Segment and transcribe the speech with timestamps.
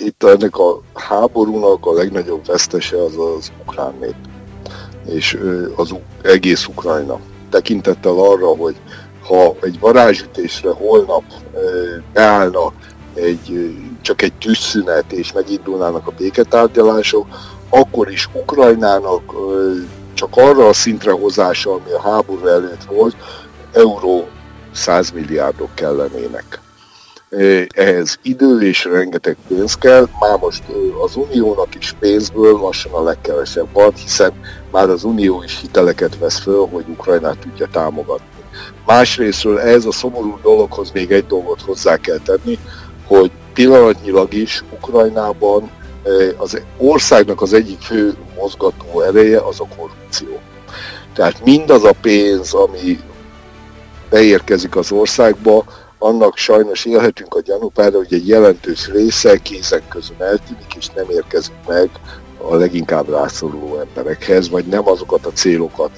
[0.00, 4.14] itt ennek a háborúnak a legnagyobb vesztese az az ukrán nép,
[5.06, 5.38] és
[5.76, 7.18] az egész Ukrajna.
[7.50, 8.76] Tekintettel arra, hogy
[9.26, 11.22] ha egy varázsütésre holnap
[12.12, 12.72] beállna
[13.14, 17.26] egy, csak egy tűzszünet és megindulnának a béketárgyalások,
[17.68, 19.32] akkor is Ukrajnának
[20.14, 23.16] csak arra a szintre hozása, ami a háború előtt volt,
[23.72, 24.28] euró
[24.72, 26.60] 100 milliárdok kellenének.
[27.74, 30.62] Ehhez idő és rengeteg pénz kell, már most
[31.04, 34.32] az Uniónak is pénzből lassan a legkevesebb van, hiszen
[34.70, 38.26] már az Unió is hiteleket vesz föl, hogy Ukrajnát tudja támogatni.
[38.86, 42.58] Másrésztről ez a szomorú dologhoz még egy dolgot hozzá kell tenni,
[43.06, 45.70] hogy pillanatnyilag is Ukrajnában
[46.36, 50.38] az országnak az egyik fő mozgató ereje az a korrupció.
[51.14, 53.00] Tehát mindaz a pénz, ami
[54.10, 55.64] beérkezik az országba,
[56.02, 61.54] annak sajnos élhetünk a gyanúpára, hogy egy jelentős része kézek közül eltűnik, és nem érkezik
[61.66, 61.90] meg
[62.42, 65.90] a leginkább rászoruló emberekhez, vagy nem azokat a célokat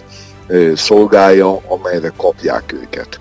[0.75, 3.21] szolgálja, amelyre kapják őket.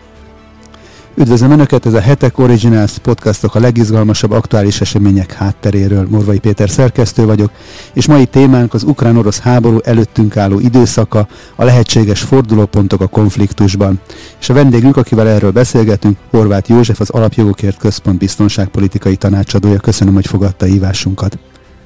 [1.21, 6.07] Üdvözlöm Önöket, ez a Hetek Originals podcastok a legizgalmasabb aktuális események hátteréről.
[6.09, 7.51] Morvai Péter szerkesztő vagyok,
[7.93, 13.99] és mai témánk az ukrán-orosz háború előttünk álló időszaka, a lehetséges fordulópontok a konfliktusban.
[14.39, 19.79] És a vendégünk, akivel erről beszélgetünk, Horváth József, az Alapjogokért Központ biztonságpolitikai tanácsadója.
[19.79, 21.37] Köszönöm, hogy fogadta a hívásunkat.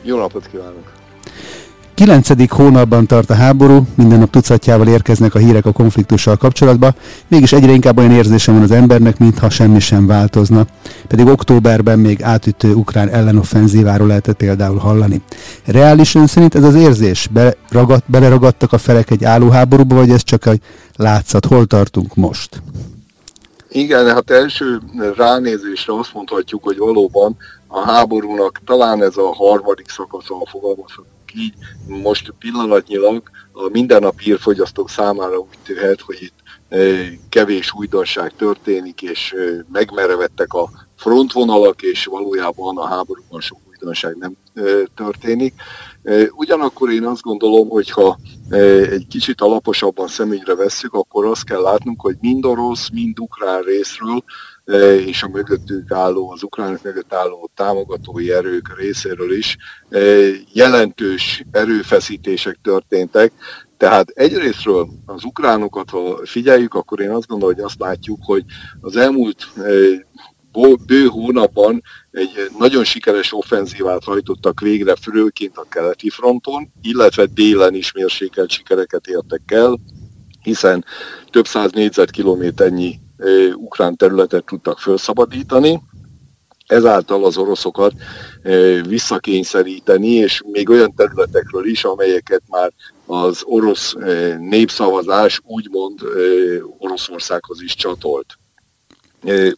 [0.03, 0.95] Jó napot kívánok!
[1.96, 6.96] Kilencedik hónapban tart a háború, minden nap tucatjával érkeznek a hírek a konfliktussal kapcsolatban,
[7.28, 10.66] mégis egyre inkább olyan érzése van az embernek, mintha semmi sem változna.
[11.08, 15.22] Pedig októberben még átütő ukrán ellenoffenzíváról lehetett például hallani.
[15.66, 17.30] Reális ön szerint ez az érzés?
[17.32, 20.62] Beragadt, beleragadtak a felek egy állóháborúba, vagy ez csak egy
[20.96, 21.46] látszat?
[21.46, 22.62] Hol tartunk most?
[23.70, 24.82] Igen, hát első
[25.18, 27.38] ránézésre azt mondhatjuk, hogy valóban
[27.68, 31.53] a háborúnak talán ez a harmadik szakasza, a fogalmazhatunk így
[31.88, 36.44] most pillanatnyilag a mindennapi hírfogyasztók számára úgy tűhet, hogy itt
[37.29, 39.35] kevés újdonság történik, és
[39.72, 44.34] megmerevettek a frontvonalak, és valójában a háborúban sok újdonság nem
[44.95, 45.53] történik.
[46.31, 48.19] Ugyanakkor én azt gondolom, hogy ha
[48.90, 54.24] egy kicsit alaposabban szemügyre vesszük, akkor azt kell látnunk, hogy mind orosz, mind ukrán részről
[55.06, 59.58] és a mögöttük álló, az ukránok mögött álló támogatói erők részéről is
[60.53, 63.31] jelentős erőfeszítések történtek.
[63.78, 68.44] Tehát egyrésztről az ukránokat, ha figyeljük, akkor én azt gondolom, hogy azt látjuk, hogy
[68.81, 69.48] az elmúlt
[70.86, 71.81] bő hónapban
[72.12, 79.08] egy nagyon sikeres offenzívát hajtottak végre, főként a keleti fronton, illetve délen is mérsékelt sikereket
[79.08, 79.80] értek el,
[80.42, 80.86] hiszen
[81.30, 83.00] több száz négyzetkilométernyi
[83.56, 85.81] ukrán területet tudtak felszabadítani,
[86.68, 87.94] ezáltal az oroszokat
[88.88, 92.72] visszakényszeríteni, és még olyan területekről is, amelyeket már
[93.06, 93.96] az orosz
[94.40, 96.00] népszavazás úgymond
[96.78, 98.38] Oroszországhoz is csatolt.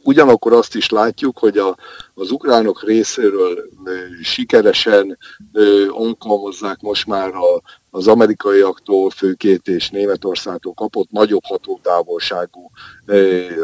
[0.03, 1.77] Ugyanakkor azt is látjuk, hogy a,
[2.13, 3.69] az ukránok részéről
[4.23, 5.17] sikeresen
[5.89, 7.61] alkalmazzák most már a,
[7.97, 12.69] az amerikaiaktól főként és Németországtól kapott nagyobb hatótávolságú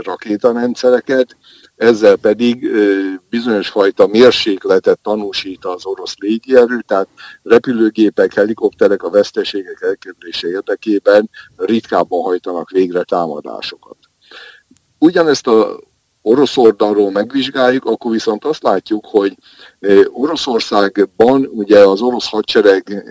[0.01, 1.37] rakétarendszereket,
[1.75, 2.69] ezzel pedig
[3.29, 7.07] bizonyos fajta mérsékletet tanúsít az orosz légierő, tehát
[7.43, 13.97] repülőgépek, helikopterek a veszteségek elkerülése érdekében ritkábban hajtanak végre támadásokat.
[14.99, 15.79] Ugyanezt a
[16.21, 19.37] orosz oldalról megvizsgáljuk, akkor viszont azt látjuk, hogy
[20.11, 23.03] Oroszországban ugye az orosz hadsereg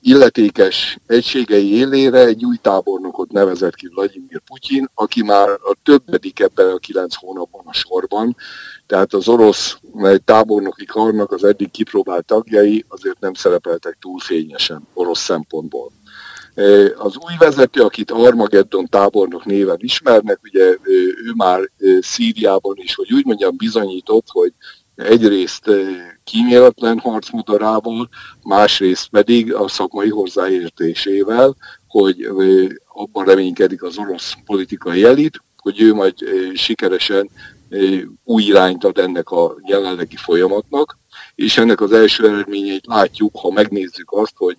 [0.00, 6.70] illetékes egységei élére egy új tábornokot nevezett ki Vladimir Putyin, aki már a többedik ebben
[6.70, 8.36] a kilenc hónapban a sorban,
[8.86, 9.78] tehát az orosz
[10.24, 15.92] tábornoki karnak az eddig kipróbált tagjai azért nem szerepeltek túl fényesen orosz szempontból.
[16.96, 20.76] Az új vezető, akit Armageddon tábornok néven ismernek, ugye
[21.24, 21.70] ő már
[22.00, 24.52] Szíriában is, hogy úgy mondjam, bizonyított, hogy
[24.96, 25.70] egyrészt
[26.24, 28.08] kíméletlen harcmudarával,
[28.42, 31.56] másrészt pedig a szakmai hozzáértésével,
[31.88, 32.28] hogy
[32.94, 36.14] abban reménykedik az orosz politikai elit, hogy ő majd
[36.54, 37.30] sikeresen
[38.24, 40.98] új irányt ad ennek a jelenlegi folyamatnak,
[41.34, 44.56] és ennek az első eredményeit látjuk, ha megnézzük azt, hogy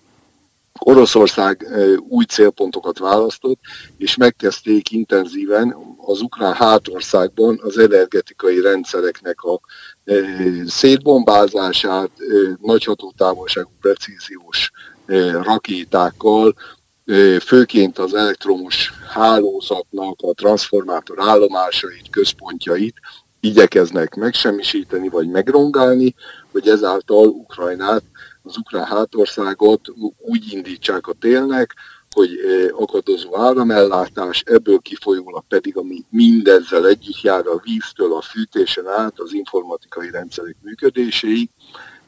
[0.80, 1.68] Oroszország
[2.08, 3.60] új célpontokat választott,
[3.98, 9.60] és megkezdték intenzíven az ukrán hátországban az energetikai rendszereknek a
[10.66, 12.12] szétbombázását,
[12.62, 14.72] nagy hatótávolságú precíziós
[15.42, 16.56] rakétákkal,
[17.46, 22.96] főként az elektromos hálózatnak a transformátor állomásait, központjait
[23.40, 26.16] igyekeznek megsemmisíteni vagy megrongálni,
[26.52, 28.04] hogy ezáltal Ukrajnát,
[28.44, 29.82] az ukrán hátországot
[30.18, 31.74] úgy indítsák a télnek,
[32.12, 32.30] hogy
[32.72, 39.34] akadozó áramellátás, ebből kifolyólag pedig, ami mindezzel együtt jár a víztől, a fűtésen át, az
[39.34, 41.50] informatikai rendszerek működéséig,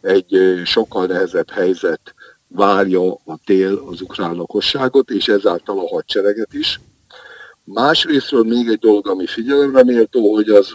[0.01, 2.15] egy sokkal nehezebb helyzet
[2.47, 6.79] várja a tél az ukrán lakosságot, és ezáltal a hadsereget is.
[7.63, 10.73] Másrésztről még egy dolog, ami figyelemre méltó, hogy az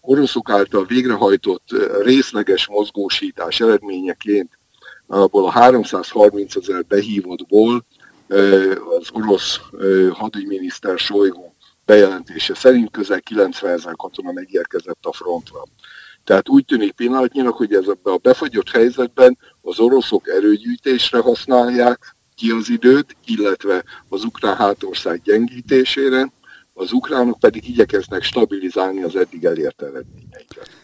[0.00, 1.68] oroszok által végrehajtott
[2.02, 4.58] részleges mozgósítás eredményeként
[5.06, 7.84] abból a 330 ezer behívottból
[8.98, 9.60] az orosz
[10.12, 11.52] hadügyminiszter Sojgu
[11.84, 15.62] bejelentése szerint közel 90 ezer katona megérkezett a frontra.
[16.24, 22.68] Tehát úgy tűnik pillanatnyilag, hogy ez a befagyott helyzetben az oroszok erőgyűjtésre használják ki az
[22.68, 26.32] időt, illetve az ukrán hátország gyengítésére,
[26.74, 30.81] az ukránok pedig igyekeznek stabilizálni az eddig elért eredményeiket.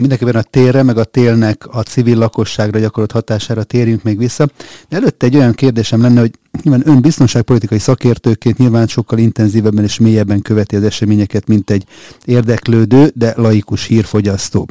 [0.00, 4.48] Mindenképpen a térre, meg a télnek a civil lakosságra gyakorolt hatására térjünk még vissza.
[4.88, 6.30] De előtte egy olyan kérdésem lenne, hogy
[6.62, 11.84] nyilván ön biztonságpolitikai szakértőként nyilván sokkal intenzívebben és mélyebben követi az eseményeket, mint egy
[12.24, 14.68] érdeklődő, de laikus hírfogyasztó.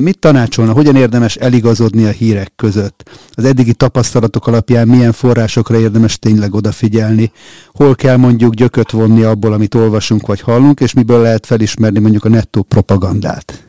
[0.00, 3.10] Mit tanácsolna, hogyan érdemes eligazodni a hírek között?
[3.32, 7.32] Az eddigi tapasztalatok alapján milyen forrásokra érdemes tényleg odafigyelni?
[7.72, 12.24] Hol kell mondjuk gyököt vonni abból, amit olvasunk vagy hallunk, és miből lehet felismerni mondjuk
[12.24, 13.67] a nettó propagandát?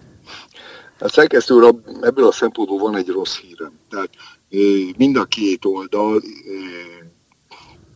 [0.99, 3.79] A szerkesztő úr, ebből a szempontból van egy rossz hírem.
[3.89, 4.09] Tehát
[4.97, 6.21] mind a két oldal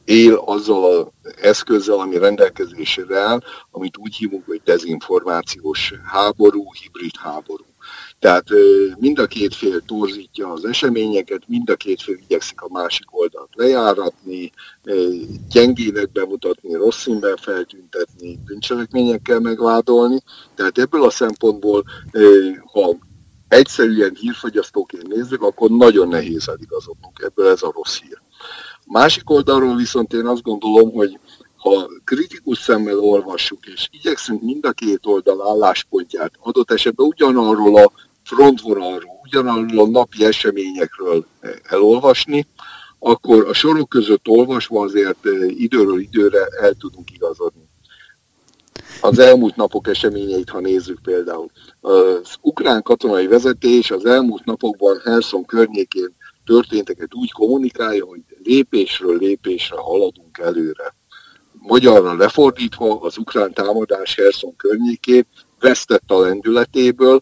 [0.05, 0.83] él azzal
[1.23, 3.39] az eszközzel, ami rendelkezésre áll,
[3.71, 7.63] amit úgy hívunk, hogy dezinformációs háború, hibrid háború.
[8.23, 8.45] Tehát
[8.99, 13.49] mind a két fél torzítja az eseményeket, mind a két fél igyekszik a másik oldalt
[13.55, 14.51] lejáratni,
[15.51, 20.19] gyengének bemutatni, rossz színben feltüntetni, bűncselekményekkel megvádolni.
[20.55, 21.83] Tehát ebből a szempontból,
[22.71, 22.97] ha
[23.47, 27.21] egyszerűen hírfogyasztóként nézzük, akkor nagyon nehéz eligazodnunk.
[27.23, 28.21] Ebből ez a rossz hír.
[28.85, 31.19] Másik oldalról viszont én azt gondolom, hogy
[31.55, 37.91] ha kritikus szemmel olvassuk, és igyekszünk mind a két oldal álláspontját adott esetben ugyanarról a
[38.23, 41.25] frontvonalról, ugyanarról a napi eseményekről
[41.63, 42.47] elolvasni,
[42.99, 47.71] akkor a sorok között olvasva azért eh, időről időre el tudunk igazodni.
[49.01, 51.49] Az elmúlt napok eseményeit, ha nézzük például.
[51.81, 56.15] Az ukrán katonai vezetés az elmúlt napokban Herson környékén
[56.45, 60.95] történteket úgy kommunikálja, hogy lépésről lépésre haladunk előre.
[61.51, 65.25] Magyarra lefordítva az ukrán támadás Herson környékén
[65.59, 67.21] vesztett a lendületéből,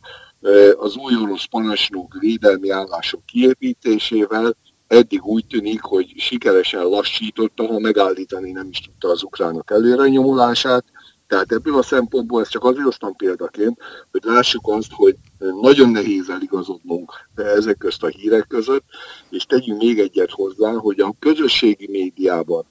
[0.78, 4.56] az új orosz parancsnok védelmi állások kiépítésével
[4.88, 10.86] eddig úgy tűnik, hogy sikeresen lassította, ha megállítani nem is tudta az ukránok előre nyomulását.
[11.28, 13.78] Tehát ebből a szempontból ezt csak azért hoztam példaként,
[14.12, 15.16] hogy lássuk azt, hogy
[15.62, 18.84] nagyon nehéz eligazodnunk ezek közt a hírek között,
[19.30, 22.66] és tegyünk még egyet hozzá, hogy a közösségi médiában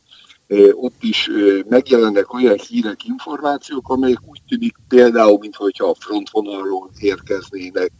[0.72, 1.30] ott is
[1.68, 7.92] megjelennek olyan hírek, információk, amelyek úgy tűnik például, mintha a frontvonalról érkeznének.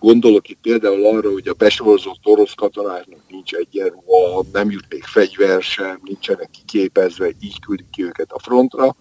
[0.00, 5.62] Gondolok itt például arra, hogy a besorozott orosz katonáknak nincs egyenruha, nem jut még fegyver
[5.62, 8.96] sem, nincsenek kiképezve, így küldik ki őket a frontra.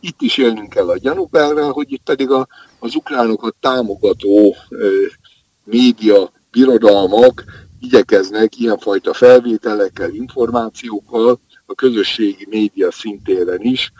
[0.00, 2.46] Itt is élnünk kell a gyanúperrel, hogy itt pedig a,
[2.78, 4.88] az ukránokat támogató ö,
[5.64, 7.44] média birodalmak
[7.80, 11.40] igyekeznek ilyenfajta felvételekkel, információkkal
[11.74, 13.92] a közösségi média szintéren is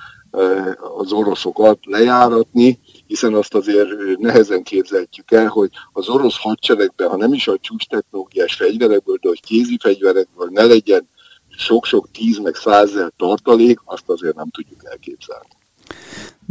[0.99, 7.33] az oroszokat lejáratni, hiszen azt azért nehezen képzelhetjük el, hogy az orosz hadseregben, ha nem
[7.33, 11.09] is a csúcs technológiás fegyverekből, de hogy kézi fegyverekből ne legyen
[11.57, 15.49] sok-sok tíz meg százezer tartalék, azt azért nem tudjuk elképzelni.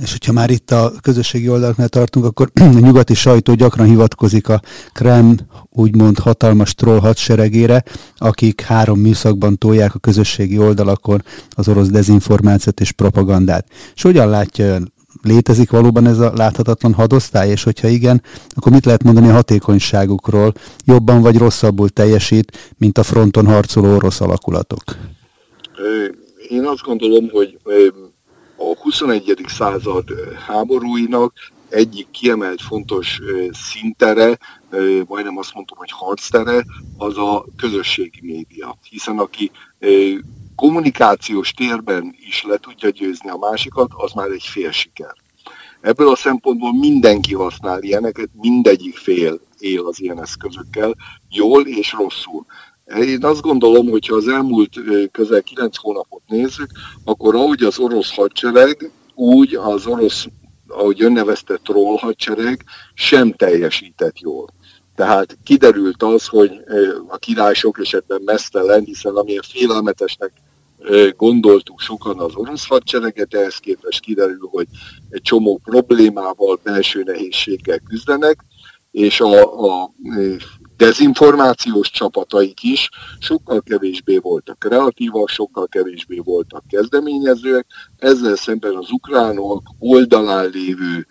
[0.01, 4.61] És hogyha már itt a közösségi oldalaknál tartunk, akkor a nyugati sajtó gyakran hivatkozik a
[4.93, 5.37] Krem
[5.69, 7.83] úgymond hatalmas troll hadseregére,
[8.17, 13.67] akik három műszakban tolják a közösségi oldalakon az orosz dezinformációt és propagandát.
[13.95, 14.91] És hogyan látja ön?
[15.21, 20.53] Létezik valóban ez a láthatatlan hadosztály, és hogyha igen, akkor mit lehet mondani a hatékonyságukról?
[20.85, 24.83] Jobban vagy rosszabbul teljesít, mint a fronton harcoló orosz alakulatok?
[26.49, 27.57] Én azt gondolom, hogy
[28.57, 29.35] a 21.
[29.47, 30.05] század
[30.47, 31.33] háborúinak
[31.69, 33.19] egyik kiemelt fontos
[33.51, 34.37] szintere,
[35.07, 36.65] majdnem azt mondtam, hogy harctere,
[36.97, 38.77] az a közösségi média.
[38.89, 39.51] Hiszen aki
[40.55, 45.15] kommunikációs térben is le tudja győzni a másikat, az már egy fél siker.
[45.81, 50.95] Ebből a szempontból mindenki használ ilyeneket, mindegyik fél él az ilyen eszközökkel,
[51.29, 52.45] jól és rosszul.
[52.85, 54.73] Én azt gondolom, hogy ha az elmúlt
[55.11, 56.69] közel 9 hónapot nézzük,
[57.03, 60.27] akkor ahogy az orosz hadsereg, úgy az orosz
[60.67, 62.63] ahogy önnevezte troll hadsereg
[62.93, 64.47] sem teljesített jól.
[64.95, 66.51] Tehát kiderült az, hogy
[67.07, 70.31] a király sok esetben mesztelen, hiszen amilyen félelmetesnek
[71.17, 74.67] gondoltuk sokan az orosz hadsereget, ehhez képest kiderül, hogy
[75.09, 78.39] egy csomó problémával, belső nehézséggel küzdenek,
[78.91, 79.91] és a, a
[80.77, 82.89] dezinformációs csapataik is
[83.19, 87.65] sokkal kevésbé voltak kreatívak, sokkal kevésbé voltak kezdeményezőek,
[87.97, 91.07] ezzel szemben az ukránok oldalán lévő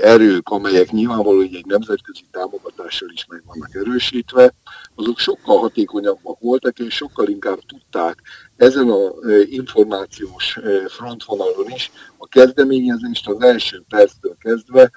[0.00, 4.52] erők, amelyek nyilvánvaló, hogy egy nemzetközi támogatással is meg vannak erősítve,
[4.94, 8.22] azok sokkal hatékonyabbak voltak, és sokkal inkább tudták
[8.56, 9.12] ezen a
[9.44, 14.90] információs frontvonalon is a kezdeményezést az első perctől kezdve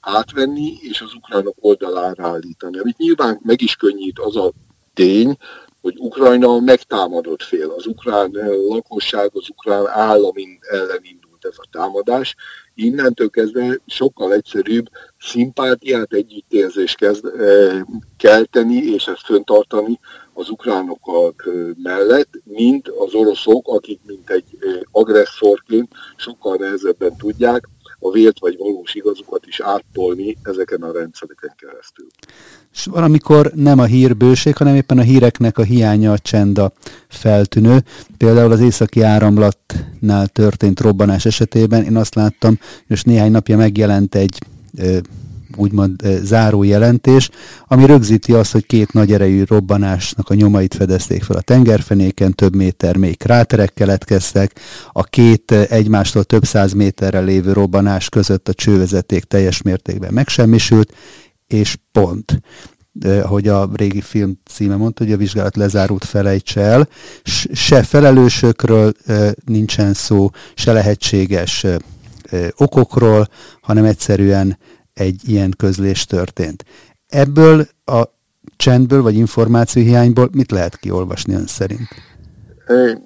[0.00, 2.78] átvenni, és az ukránok oldalára állítani.
[2.78, 4.52] Amit nyilván meg is könnyít az a
[4.94, 5.36] tény,
[5.80, 7.70] hogy Ukrajna megtámadott fél.
[7.70, 8.30] Az ukrán
[8.68, 12.34] lakosság, az ukrán állam ellen indult ez a támadás,
[12.74, 14.88] innentől kezdve sokkal egyszerűbb
[15.20, 17.24] szimpátiát, együttérzést kezd,
[18.16, 19.98] kelteni és ezt föntartani
[20.32, 21.34] az ukránokkal
[21.82, 24.44] mellett, mint az oroszok, akik mint egy
[24.90, 27.68] agresszorként sokkal nehezebben tudják
[28.04, 32.06] a vélt vagy valós igazukat is áttolni ezeken a rendszereken keresztül.
[32.72, 36.72] És valamikor nem a hírbőség, hanem éppen a híreknek a hiánya, a csenda
[37.08, 37.84] feltűnő.
[38.16, 44.38] Például az északi áramlatnál történt robbanás esetében én azt láttam, és néhány napja megjelent egy
[45.56, 47.30] úgymond záró jelentés,
[47.66, 52.54] ami rögzíti azt, hogy két nagy erejű robbanásnak a nyomait fedezték fel a tengerfenéken, több
[52.54, 54.60] méter mély kráterek keletkeztek,
[54.92, 60.94] a két egymástól több száz méterre lévő robbanás között a csővezeték teljes mértékben megsemmisült,
[61.46, 62.42] és pont
[63.22, 66.88] hogy a régi film címe mondta, hogy a vizsgálat lezárult felejtse el.
[67.52, 68.92] Se felelősökről
[69.44, 71.66] nincsen szó, se lehetséges
[72.56, 73.28] okokról,
[73.60, 74.58] hanem egyszerűen
[74.94, 76.64] egy ilyen közlés történt.
[77.08, 78.02] Ebből a
[78.56, 81.88] csendből vagy információhiányból mit lehet kiolvasni ön szerint?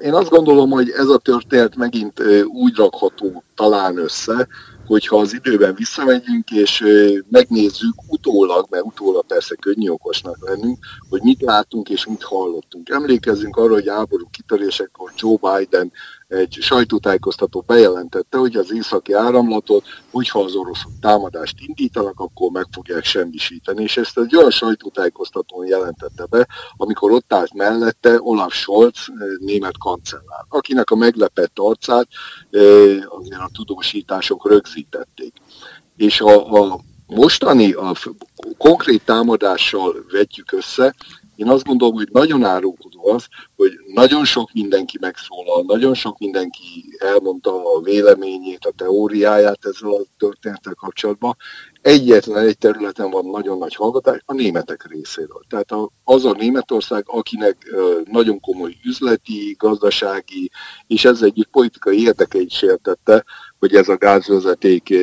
[0.00, 4.48] Én azt gondolom, hogy ez a történet megint úgy rakható talán össze,
[4.86, 6.84] hogyha az időben visszamegyünk, és
[7.30, 10.78] megnézzük utólag, mert utólag persze könnyű okosnak lennünk,
[11.08, 12.88] hogy mit látunk és mit hallottunk.
[12.88, 15.92] Emlékezzünk arra, hogy háború kitörésekor Joe Biden
[16.28, 23.04] egy sajtótájékoztató bejelentette, hogy az északi áramlatot, hogyha az oroszok támadást indítanak, akkor meg fogják
[23.04, 23.82] semmisíteni.
[23.82, 29.78] És ezt egy olyan sajtótájékoztatón jelentette be, amikor ott állt mellette Olaf Scholz, eh, német
[29.78, 32.08] kancellár, akinek a meglepett arcát
[32.50, 32.62] eh,
[33.08, 35.34] azért a tudósítások rögzítették.
[35.96, 37.92] És a, a mostani, a
[38.58, 40.94] konkrét támadással vetjük össze,
[41.36, 43.26] én azt gondolom, hogy nagyon árulkodó az,
[43.56, 50.04] hogy nagyon sok mindenki megszólal, nagyon sok mindenki elmondta a véleményét, a teóriáját ezzel a
[50.18, 51.36] történettel kapcsolatban.
[51.82, 55.42] Egyetlen egy területen van nagyon nagy hallgatás, a németek részéről.
[55.48, 55.72] Tehát
[56.04, 57.74] az a Németország, akinek
[58.10, 60.50] nagyon komoly üzleti, gazdasági
[60.86, 63.24] és ez együtt politikai érdekeit sértette,
[63.58, 64.94] hogy ez a gázvezeték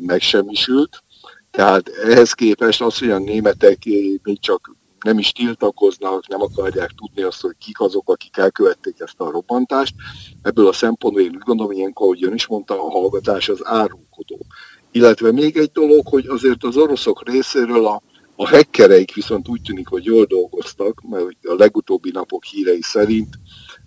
[0.00, 1.02] megsemmisült.
[1.50, 3.78] Tehát ehhez képest az, hogy a németek
[4.22, 9.20] még csak nem is tiltakoznak, nem akarják tudni azt, hogy kik azok, akik elkövették ezt
[9.20, 9.94] a robbantást.
[10.42, 14.46] Ebből a szempontból én úgy gondolom, ilyenkor, ahogy ön is mondta, a hallgatás az árulkodó.
[14.90, 18.02] Illetve még egy dolog, hogy azért az oroszok részéről a,
[18.36, 23.38] a hekkereik viszont úgy tűnik, hogy jól dolgoztak, mert a legutóbbi napok hírei szerint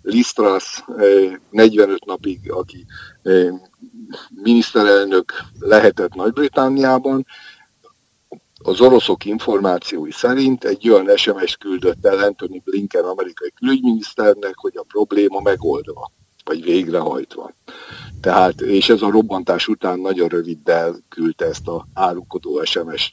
[0.02, 0.84] Listras
[1.50, 2.86] 45 eh, napig, aki
[3.22, 3.48] eh,
[4.42, 7.26] miniszterelnök lehetett Nagy-Britániában,
[8.62, 14.84] az oroszok információi szerint egy olyan SMS küldött el Anthony Blinken amerikai külügyminiszternek, hogy a
[14.88, 16.10] probléma megoldva,
[16.44, 17.52] vagy végrehajtva.
[18.20, 23.12] Tehát, és ez a robbantás után nagyon röviddel küldte ezt a árukodó SMS-t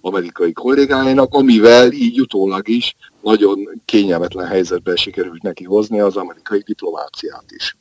[0.00, 7.44] amerikai kollégáinak, amivel így utólag is nagyon kényelmetlen helyzetben sikerült neki hozni az amerikai diplomáciát
[7.48, 7.76] is.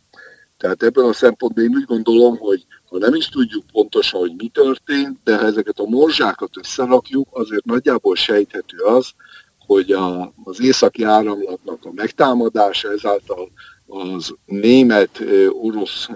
[0.58, 2.65] Tehát ebből a szempontból én úgy gondolom, hogy
[3.00, 8.15] nem is tudjuk pontosan, hogy mi történt, de ha ezeket a morzsákat összerakjuk, azért nagyjából
[8.15, 9.12] sejthető az,
[9.65, 13.51] hogy a, az északi áramlatnak a megtámadása ezáltal
[13.88, 16.07] az német-orosz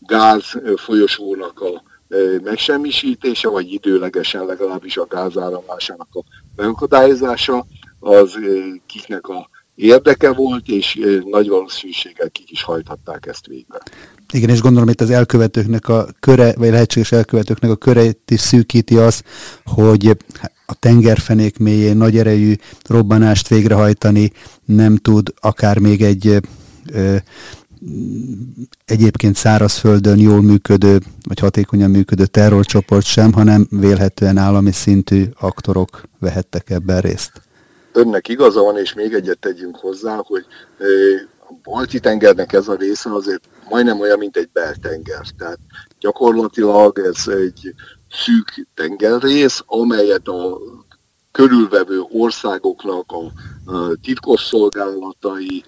[0.00, 0.44] gáz
[0.76, 1.82] folyosónak a
[2.42, 6.22] megsemmisítése, vagy időlegesen legalábbis a gázáramlásának a
[6.56, 7.66] megakadályozása,
[8.00, 8.38] az
[8.86, 13.78] kiknek a érdeke volt, és nagy valószínűséggel kik is hajthatták ezt végre.
[14.32, 18.96] Igen, és gondolom itt az elkövetőknek a köre, vagy lehetséges elkövetőknek a köreit is szűkíti
[18.96, 19.22] az,
[19.64, 20.16] hogy
[20.66, 22.54] a tengerfenék mélyén nagy erejű
[22.84, 24.32] robbanást végrehajtani
[24.64, 26.40] nem tud akár még egy
[26.92, 27.16] ö,
[28.84, 36.70] egyébként szárazföldön jól működő, vagy hatékonyan működő terrorcsoport sem, hanem vélhetően állami szintű aktorok vehettek
[36.70, 37.32] ebben részt.
[37.92, 40.44] Önnek igaza van, és még egyet tegyünk hozzá, hogy
[41.62, 45.26] balti tengernek ez a része azért majdnem olyan, mint egy beltenger.
[45.38, 45.58] Tehát
[46.00, 47.74] gyakorlatilag ez egy
[48.10, 50.58] szűk tengerrész, amelyet a
[51.30, 53.32] körülvevő országoknak a,
[54.02, 55.64] titkosszolgálatai,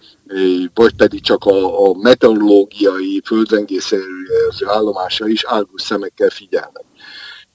[0.74, 4.26] vagy pedig csak a, a meteorológiai, földrengészerű
[4.66, 6.84] állomása is álgus szemekkel figyelnek.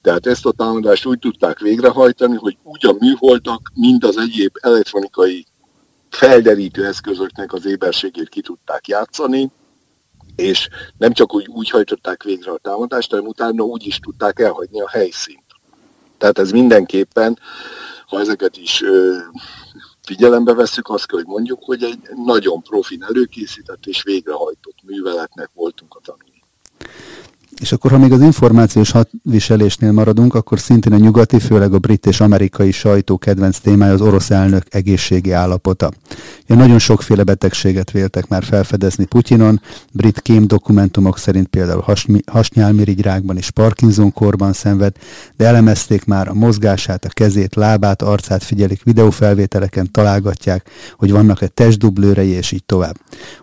[0.02, 5.46] Tehát ezt a támadást úgy tudták végrehajtani, hogy úgy a műholdak, mind az egyéb elektronikai
[6.14, 9.50] felderítő eszközöknek az éberségét ki tudták játszani,
[10.36, 10.68] és
[10.98, 14.88] nem csak úgy, úgy hajtották végre a támadást, hanem utána úgy is tudták elhagyni a
[14.88, 15.44] helyszínt.
[16.18, 17.38] Tehát ez mindenképpen,
[18.06, 19.16] ha ezeket is ö,
[20.02, 25.94] figyelembe veszük, azt kell, hogy mondjuk, hogy egy nagyon profin előkészített és végrehajtott műveletnek voltunk
[25.94, 26.42] a tanulni.
[27.60, 32.06] És akkor, ha még az információs hadviselésnél maradunk, akkor szintén a nyugati, főleg a brit
[32.06, 35.90] és amerikai sajtó kedvenc témája az orosz elnök egészségi állapota.
[36.46, 39.60] Ja, nagyon sokféle betegséget véltek már felfedezni Putyinon,
[39.92, 41.84] brit kém dokumentumok szerint például
[42.26, 44.96] hasnyálmirigyrákban és Parkinson-korban szenved,
[45.36, 52.28] de elemezték már a mozgását, a kezét, lábát, arcát figyelik videófelvételeken, találgatják, hogy vannak-e testdublőrei,
[52.28, 52.96] és így tovább.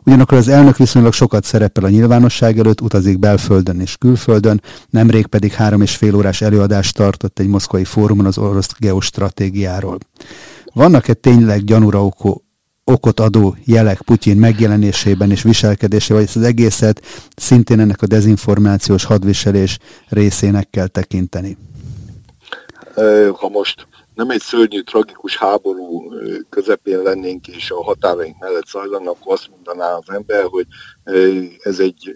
[0.05, 5.51] Ugyanakkor az elnök viszonylag sokat szerepel a nyilvánosság előtt, utazik belföldön és külföldön, nemrég pedig
[5.51, 9.97] három és fél órás előadást tartott egy moszkvai fórumon az orosz geostratégiáról.
[10.73, 12.43] Vannak-e tényleg gyanúra okó,
[12.83, 17.01] okot adó jelek Putyin megjelenésében és viselkedésében, vagy az egészet
[17.35, 19.77] szintén ennek a dezinformációs hadviselés
[20.09, 21.57] részének kell tekinteni?
[23.33, 26.13] Ha most nem egy szörnyű, tragikus háború
[26.49, 30.65] közepén lennénk, és a határaink mellett zajlanak, akkor azt mondaná az ember, hogy
[31.63, 32.15] ez egy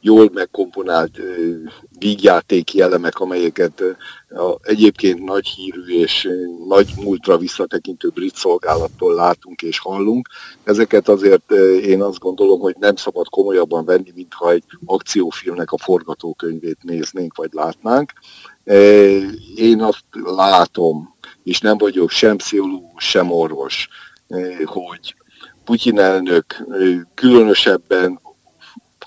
[0.00, 1.20] jól megkomponált
[1.98, 3.82] vígjátéki elemek, amelyeket
[4.28, 6.28] a egyébként nagy hírű és
[6.68, 10.28] nagy múltra visszatekintő brit szolgálattól látunk és hallunk.
[10.64, 11.52] Ezeket azért
[11.82, 17.50] én azt gondolom, hogy nem szabad komolyabban venni, mintha egy akciófilmnek a forgatókönyvét néznénk vagy
[17.52, 18.12] látnánk.
[19.54, 23.88] Én azt látom, és nem vagyok sem pszichológus, sem orvos,
[24.64, 25.14] hogy
[25.64, 26.44] Putyin elnök
[27.14, 28.20] különösebben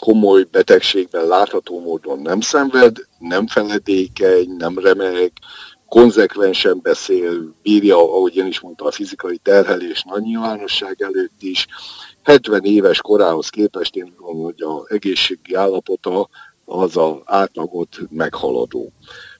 [0.06, 5.32] komoly betegségben látható módon nem szenved, nem feledékeny, nem remeg,
[5.88, 11.68] konzekvensen beszél, bírja, ahogy én is mondtam, a fizikai terhelés nagy nyilvánosság előtt is.
[12.24, 16.30] 70 éves korához képest én gondolom, hogy az egészségi állapota
[16.66, 18.92] az az átlagot meghaladó.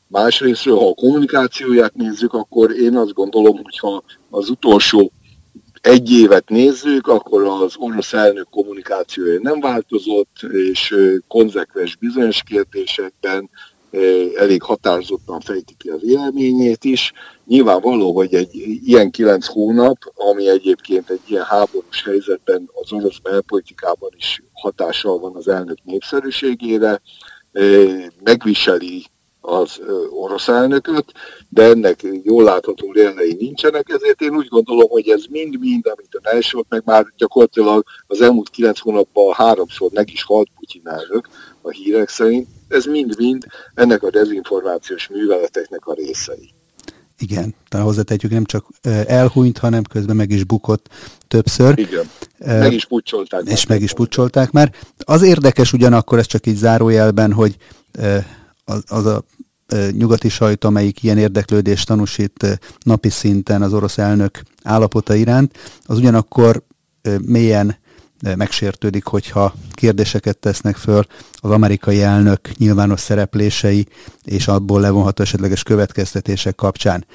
[0.08, 5.12] Másrésztről, ha a kommunikációját nézzük, akkor én azt gondolom, hogy ha az utolsó
[5.82, 10.96] egy évet nézzük, akkor az orosz elnök kommunikációja nem változott, és
[11.28, 13.50] konzekvens bizonyos kérdésekben
[14.36, 17.14] elég határozottan fejti ki a véleményét is.
[17.46, 24.10] Nyilvánvaló, hogy egy ilyen kilenc hónap, ami egyébként egy ilyen háborús helyzetben az orosz belpolitikában
[24.16, 27.02] is hatással van az elnök népszerűségére,
[28.24, 29.06] megviseli
[29.42, 31.06] az orosz elnököt,
[31.50, 36.30] de ennek jól látható élei nincsenek, ezért én úgy gondolom, hogy ez mind-mind, amit a
[36.36, 41.30] elsőt, meg már gyakorlatilag az elmúlt kilenc hónapban háromszor meg is halt Putyin elnök
[41.62, 46.54] a hírek szerint, ez mind-mind ennek a dezinformációs műveleteknek a részei.
[47.20, 48.66] Igen, tehát hozzátetjük, nem csak
[49.06, 50.90] elhunyt, hanem közben meg is bukott
[51.28, 51.80] többször.
[51.80, 53.42] Igen, meg is pucsolták.
[53.46, 54.74] És meg is pucsolták már.
[54.98, 57.56] Az érdekes ugyanakkor, ez csak így zárójelben, hogy
[58.64, 59.24] az, az a
[59.92, 66.64] nyugati sajt, amelyik ilyen érdeklődést tanúsít napi szinten az orosz elnök állapota iránt, az ugyanakkor
[67.22, 67.76] mélyen
[68.36, 73.88] megsértődik, hogyha kérdéseket tesznek föl az amerikai elnök nyilvános szereplései
[74.24, 77.06] és abból levonható esetleges következtetések kapcsán.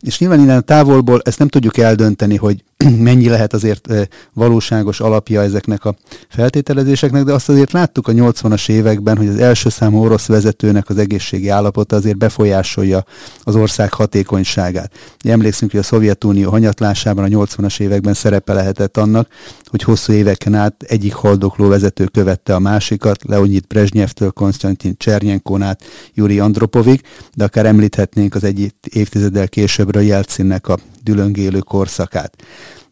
[0.00, 2.64] És nyilván innen a távolból ezt nem tudjuk eldönteni, hogy
[2.98, 3.88] mennyi lehet azért
[4.32, 5.94] valóságos alapja ezeknek a
[6.28, 10.98] feltételezéseknek, de azt azért láttuk a 80-as években, hogy az első számú orosz vezetőnek az
[10.98, 13.04] egészségi állapota azért befolyásolja
[13.42, 14.92] az ország hatékonyságát.
[15.22, 19.28] Emlékszünk, hogy a Szovjetunió hanyatlásában a 80-as években szerepe lehetett annak,
[19.64, 25.82] hogy hosszú éveken át egyik haldokló vezető követte a másikat, Leonid Brezsnyevtől Konstantin Csernyenkón át
[26.14, 27.00] Yuri Andropovig,
[27.34, 32.36] de akár említhetnénk az egy évtizeddel későbbre a Jelcinnek a dülöngélő korszakát.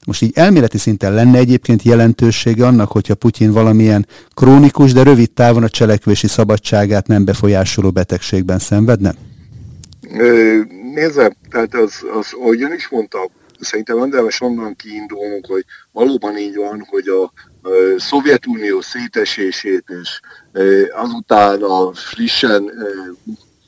[0.07, 5.63] Most így elméleti szinten lenne egyébként jelentősége annak, hogyha Putyin valamilyen krónikus, de rövid távon
[5.63, 9.15] a cselekvési szabadságát nem befolyásoló betegségben szenvedne?
[10.95, 16.87] Nézze, tehát az, az ahogyan is mondta, szerintem érdemes onnan kiindulnunk, hogy valóban így van,
[16.91, 17.33] hogy a
[17.97, 20.21] Szovjetunió szétesését és
[21.03, 22.71] azután a frissen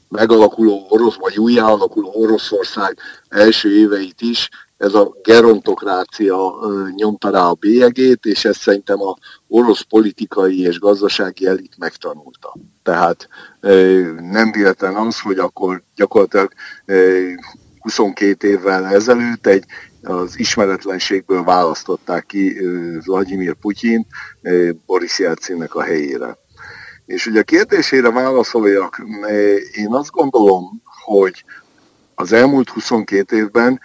[0.09, 2.97] megalakuló orosz, vagy újjáalakuló Oroszország
[3.29, 4.49] első éveit is
[4.85, 6.55] ez a gerontokrácia
[6.97, 9.17] nyomta rá a bélyegét, és ezt szerintem a
[9.49, 12.57] orosz politikai és gazdasági elit megtanulta.
[12.83, 13.29] Tehát
[14.21, 16.53] nem véletlen az, hogy akkor gyakorlatilag
[17.81, 19.65] 22 évvel ezelőtt egy
[20.03, 22.59] az ismeretlenségből választották ki
[23.05, 24.07] Vladimir Putyin
[24.87, 26.37] Boris Jelcinnek a helyére.
[27.07, 29.03] És ugye a kérdésére válaszoljak,
[29.73, 31.45] én azt gondolom, hogy
[32.15, 33.81] az elmúlt 22 évben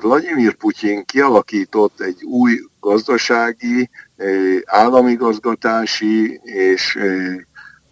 [0.00, 3.90] Vladimir Putyin kialakított egy új gazdasági,
[4.64, 6.98] államigazgatási és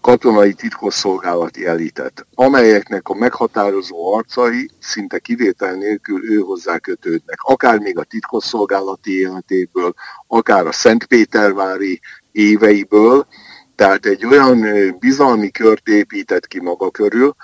[0.00, 7.98] katonai titkosszolgálati elitet, amelyeknek a meghatározó arcai szinte kivétel nélkül ő hozzá kötődnek, akár még
[7.98, 9.94] a titkosszolgálati életéből,
[10.26, 12.00] akár a Szentpétervári
[12.32, 13.26] éveiből,
[13.74, 14.66] tehát egy olyan
[14.98, 17.34] bizalmi kört épített ki maga körül,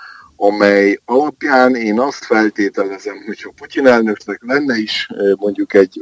[0.43, 6.01] amely alapján én azt feltételezem, hogy ha Putyin elnöknek lenne is mondjuk egy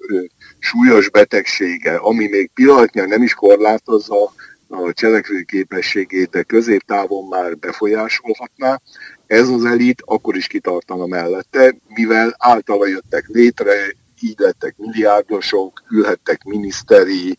[0.60, 4.34] súlyos betegsége, ami még pillanatnyilag nem is korlátozza
[4.68, 8.82] a cselekvő képességét, de középtávon már befolyásolhatná,
[9.28, 13.74] ez az elit akkor is kitartana mellette, mivel általa jöttek létre,
[14.22, 17.38] így lettek milliárdosok, ülhettek miniszteri,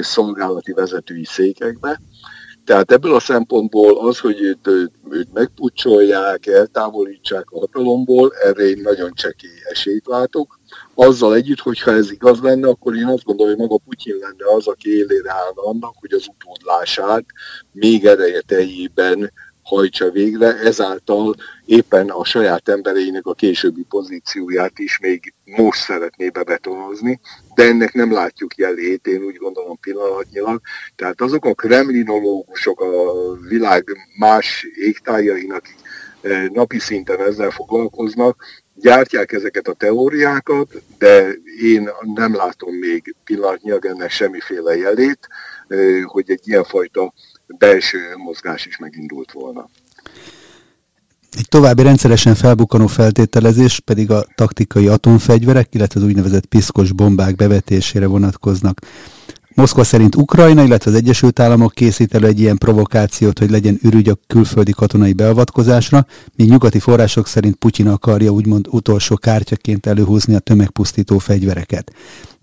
[0.00, 2.00] szolgálati vezetői székekbe,
[2.68, 8.80] tehát ebből a szempontból az, hogy őt, őt, őt megpucsolják, eltávolítsák a hatalomból, erre én
[8.82, 10.58] nagyon csekély esélyt látok.
[10.94, 14.66] Azzal együtt, hogyha ez igaz lenne, akkor én azt gondolom, hogy maga Putyin lenne az,
[14.66, 17.24] aki élére állna annak, hogy az utódlását
[17.72, 19.32] még ereje teljében
[19.68, 27.20] hajtsa végre, ezáltal éppen a saját embereinek a későbbi pozícióját is még most szeretné bebetonozni,
[27.54, 30.60] de ennek nem látjuk jelét, én úgy gondolom pillanatnyilag.
[30.96, 33.12] Tehát azok a kremlinológusok a
[33.48, 33.84] világ
[34.18, 35.76] más égtájain, akik
[36.20, 41.28] eh, napi szinten ezzel foglalkoznak, gyártják ezeket a teóriákat, de
[41.60, 45.28] én nem látom még pillanatnyilag ennek semmiféle jelét,
[45.68, 47.12] eh, hogy egy ilyenfajta
[47.58, 49.68] belső mozgás is megindult volna.
[51.36, 58.06] Egy további rendszeresen felbukkanó feltételezés pedig a taktikai atomfegyverek, illetve az úgynevezett piszkos bombák bevetésére
[58.06, 58.80] vonatkoznak.
[59.54, 64.08] Moszkva szerint Ukrajna, illetve az Egyesült Államok készít elő egy ilyen provokációt, hogy legyen ürügy
[64.08, 66.06] a külföldi katonai beavatkozásra,
[66.36, 71.92] míg nyugati források szerint Putyin akarja úgymond utolsó kártyaként előhúzni a tömegpusztító fegyvereket.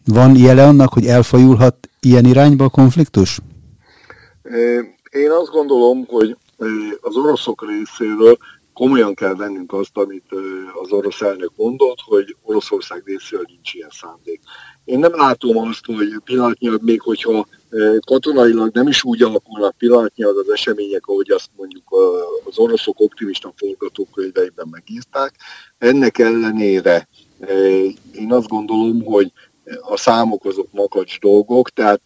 [0.05, 3.39] Van jele annak, hogy elfajulhat ilyen irányba a konfliktus?
[5.15, 6.38] Én azt gondolom, hogy
[7.01, 8.38] az oroszok részéről
[8.73, 10.25] komolyan kell vennünk azt, amit
[10.84, 14.41] az orosz elnök mondott, hogy Oroszország részéről nincs ilyen szándék.
[14.86, 17.47] Én nem látom azt, hogy pillanatnyilag még, hogyha
[18.06, 21.84] katonailag nem is úgy alakulnak pillanatnyilag az események, ahogy azt mondjuk
[22.45, 25.36] az oroszok optimista forgatókönyveiben megírták,
[25.78, 27.08] ennek ellenére
[28.12, 29.32] én azt gondolom, hogy
[29.82, 32.01] a számok azok makacs dolgok, tehát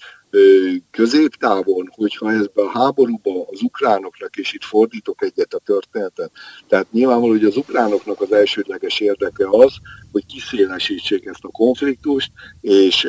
[0.91, 6.31] középtávon, hogyha ezben a háborúban az ukránoknak, és itt fordítok egyet a történetet,
[6.67, 9.73] tehát nyilvánvaló, hogy az ukránoknak az elsődleges érdeke az,
[10.11, 13.07] hogy kiszélesítsék ezt a konfliktust, és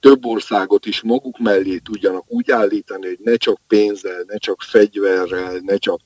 [0.00, 5.60] több országot is maguk mellé tudjanak úgy állítani, hogy ne csak pénzzel, ne csak fegyverrel,
[5.64, 6.00] ne csak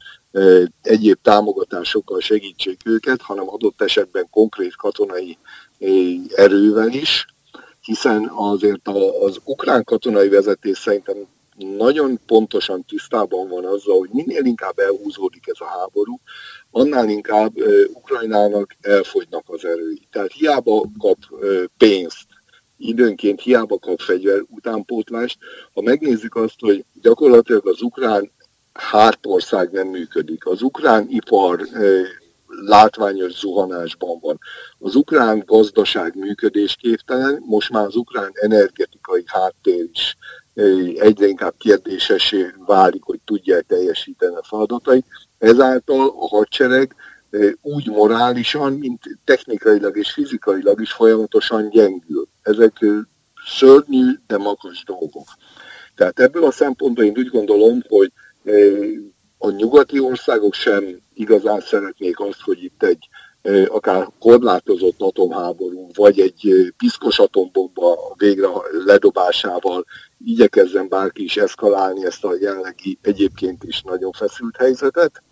[0.82, 5.38] egyéb támogatásokkal segítsék őket, hanem adott esetben konkrét katonai
[6.34, 7.26] erővel is,
[7.90, 8.88] hiszen azért
[9.20, 11.16] az ukrán katonai vezetés szerintem
[11.76, 16.20] nagyon pontosan tisztában van azzal, hogy minél inkább elhúzódik ez a háború,
[16.70, 17.52] annál inkább
[17.92, 20.06] Ukrajnának elfogynak az erői.
[20.10, 21.16] Tehát hiába kap
[21.76, 22.26] pénzt,
[22.76, 25.38] időnként hiába kap fegyver utánpótlást.
[25.74, 28.30] Ha megnézzük azt, hogy gyakorlatilag az ukrán
[28.72, 31.60] hátország nem működik, az ukrán ipar
[32.66, 34.38] látványos zuhanásban van.
[34.78, 40.16] Az ukrán gazdaság működésképtelen, most már az ukrán energetikai háttér is
[40.94, 45.06] egyre inkább kérdésesé válik, hogy tudja teljesíteni a feladatait.
[45.38, 46.94] Ezáltal a hadsereg
[47.62, 52.28] úgy morálisan, mint technikailag és fizikailag is folyamatosan gyengül.
[52.42, 52.84] Ezek
[53.46, 55.28] szörnyű, de magas dolgok.
[55.94, 58.12] Tehát ebből a szempontból én úgy gondolom, hogy
[59.38, 60.84] a nyugati országok sem
[61.20, 63.08] igazán szeretnék azt, hogy itt egy
[63.68, 68.46] akár korlátozott atomháború, vagy egy piszkos atombomba végre
[68.84, 69.84] ledobásával
[70.24, 75.22] igyekezzen bárki is eszkalálni ezt a jelenlegi egyébként is nagyon feszült helyzetet.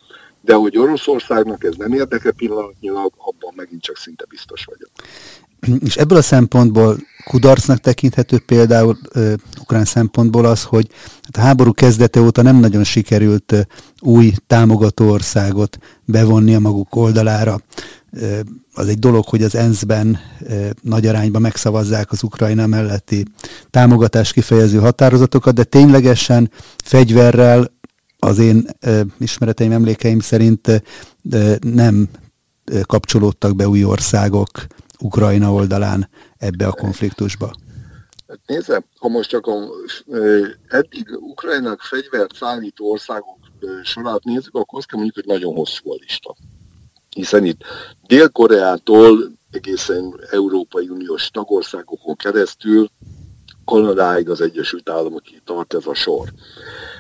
[0.40, 4.90] De hogy Oroszországnak ez nem érdeke pillanatnyilag, abban megint csak szinte biztos vagyok.
[5.84, 10.86] És ebből a szempontból kudarcnak tekinthető például ö, ukrán szempontból az, hogy
[11.22, 13.60] hát a háború kezdete óta nem nagyon sikerült ö,
[14.00, 17.60] új támogató országot bevonni a maguk oldalára.
[18.12, 18.38] Ö,
[18.72, 23.24] az egy dolog, hogy az ENSZ-ben ö, nagy arányban megszavazzák az Ukrajna melletti
[23.70, 26.50] támogatás kifejező határozatokat, de ténylegesen
[26.84, 27.76] fegyverrel
[28.18, 28.66] az én
[29.18, 30.82] ismereteim, emlékeim szerint
[31.60, 32.08] nem
[32.82, 34.48] kapcsolódtak be új országok
[35.00, 37.52] Ukrajna oldalán ebbe a konfliktusba?
[38.46, 39.56] Nézze, ha most csak a,
[40.68, 43.38] eddig Ukrajnak fegyvert szállító országok
[43.82, 46.36] sorát nézzük, akkor azt kell mondjuk, hogy nagyon hosszú a lista.
[47.10, 47.60] Hiszen itt
[48.06, 52.90] Dél-Koreától egészen Európai Uniós tagországokon keresztül
[53.64, 56.32] Kanadáig az Egyesült Államokig tart ez a sor.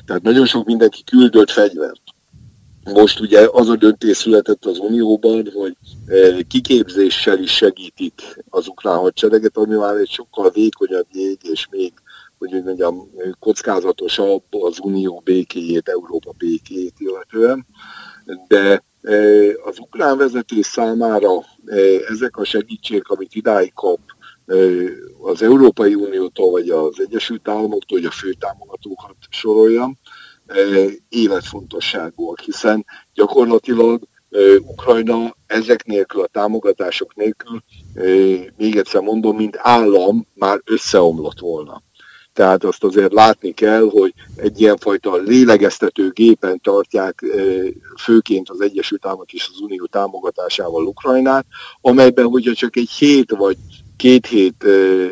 [0.08, 2.00] Tehát nagyon sok mindenki küldött fegyvert.
[2.84, 8.96] Most ugye az a döntés született az Unióban, hogy eh, kiképzéssel is segítik az ukrán
[8.96, 11.92] hadsereget, ami már egy sokkal vékonyabb jég, és még,
[12.38, 17.66] hogy úgy mondjam, kockázatosabb az Unió békéjét, Európa békéjét illetően.
[18.48, 21.32] De eh, az ukrán vezetés számára
[21.66, 24.00] eh, ezek a segítségek, amit idáig kap,
[25.22, 29.98] az Európai Uniótól vagy az Egyesült Államoktól, hogy a főtámogatókat soroljam,
[31.08, 32.84] életfontosságúak, hiszen
[33.14, 34.02] gyakorlatilag
[34.58, 37.62] Ukrajna ezek nélkül, a támogatások nélkül,
[38.56, 41.82] még egyszer mondom, mint állam már összeomlott volna.
[42.32, 47.24] Tehát azt azért látni kell, hogy egy ilyenfajta lélegeztető gépen tartják
[48.00, 51.46] főként az Egyesült Államok és az Unió támogatásával Ukrajnát,
[51.80, 53.56] amelyben hogyha csak egy hét vagy
[53.98, 54.64] két hét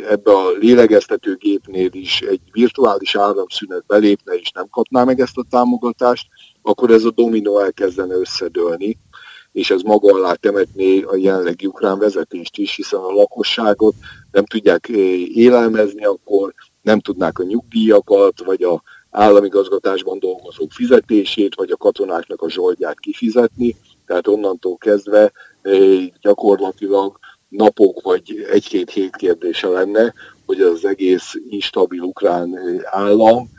[0.09, 6.27] ebbe a lélegeztetőgépnél is egy virtuális áramszünet belépne és nem kapná meg ezt a támogatást,
[6.63, 8.99] akkor ez a dominó elkezdene összedőlni,
[9.53, 13.95] és ez maga alá temetné a jelenlegi ukrán vezetést is, hiszen a lakosságot
[14.33, 14.89] nem tudják
[15.35, 22.43] élelmezni, akkor nem tudnák a nyugdíjakat, vagy a állami gazgatásban dolgozók fizetését, vagy a katonáknak
[22.43, 25.33] a zsoldját kifizetni, tehát onnantól kezdve
[26.21, 27.19] gyakorlatilag
[27.49, 30.13] napok vagy egy-két hét kérdése lenne,
[30.47, 32.59] hogy az egész instabil ukrán
[32.91, 33.51] állam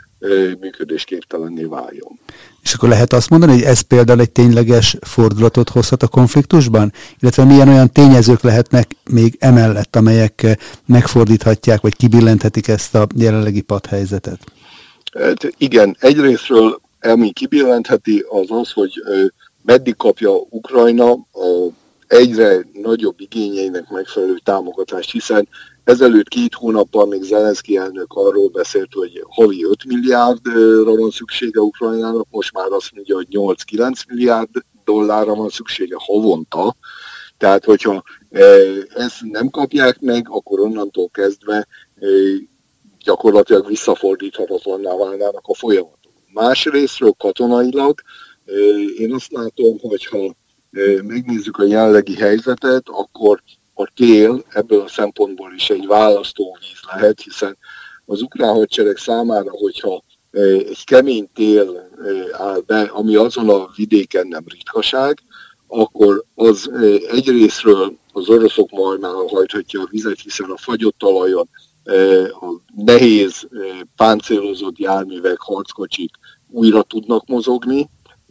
[0.60, 2.20] működésképtelenné váljon.
[2.64, 6.94] És akkor lehet azt mondani, hogy ez például egy tényleges fordulatot hozhat a konfliktusban?
[7.20, 14.40] Illetve milyen olyan tényezők lehetnek még emellett, amelyek megfordíthatják, vagy kibillenthetik ezt a jelenlegi padhelyzetet?
[15.20, 18.92] Hát igen, egyrésztről ami kibillentheti az az, hogy
[19.62, 21.68] meddig kapja Ukrajna a
[22.08, 25.48] egyre nagyobb igényeinek megfelelő támogatást, hiszen
[25.84, 32.28] ezelőtt két hónappal még Zelenszky elnök arról beszélt, hogy havi 5 milliárdra van szüksége Ukrajnának,
[32.30, 34.50] most már azt mondja, hogy 8-9 milliárd
[34.84, 36.76] dollárra van szüksége havonta,
[37.38, 38.44] tehát hogyha e,
[38.94, 41.66] ezt nem kapják meg, akkor onnantól kezdve e,
[43.04, 46.12] gyakorlatilag visszafordíthatatlanná válnának a folyamatok.
[46.34, 48.02] Másrésztről katonailag
[48.46, 48.52] e,
[48.98, 50.36] én azt látom, hogyha
[51.04, 53.42] megnézzük a jelenlegi helyzetet, akkor
[53.74, 57.58] a tél ebből a szempontból is egy választóvíz lehet, hiszen
[58.06, 61.90] az ukrán hadsereg számára, hogyha egy kemény tél
[62.32, 65.20] áll be, ami azon a vidéken nem ritkaság,
[65.68, 66.72] akkor az
[67.10, 71.50] egyrésztről az oroszok majmára hajthatja a vizet, hiszen a fagyott talajon
[72.32, 73.48] a nehéz
[73.96, 76.12] páncélozott járművek, harckocsik
[76.50, 77.90] újra tudnak mozogni,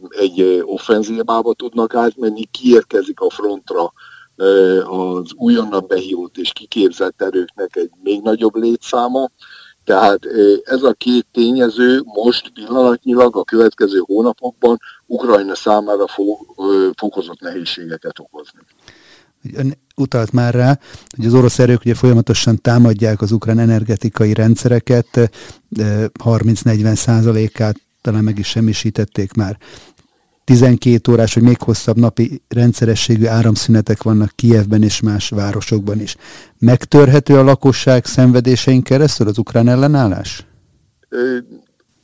[0.09, 3.93] egy offenzívába tudnak átmenni, kiérkezik a frontra
[4.83, 9.29] az újonnan behívott és kiképzett erőknek egy még nagyobb létszáma.
[9.83, 10.19] Tehát
[10.63, 16.05] ez a két tényező most pillanatnyilag a következő hónapokban Ukrajna számára
[16.95, 18.59] fokozott nehézségeket okozni.
[19.55, 20.79] Ön utalt már rá,
[21.15, 25.29] hogy az orosz erők ugye folyamatosan támadják az ukrán energetikai rendszereket,
[26.23, 29.57] 30-40 százalékát talán meg is semmisítették már.
[30.43, 36.15] 12 órás vagy még hosszabb napi rendszerességű áramszünetek vannak Kijevben és más városokban is.
[36.59, 40.45] Megtörhető a lakosság szenvedésein keresztül az ukrán ellenállás?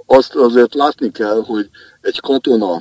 [0.06, 1.69] Azt azért látni kell, hogy
[2.01, 2.73] egy katona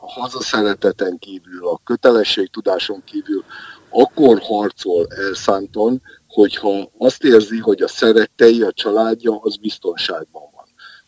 [0.00, 3.44] a hazaszereteten kívül, a kötelességtudáson kívül
[3.90, 10.42] akkor harcol elszántan, hogyha azt érzi, hogy a szerettei, a családja az biztonságban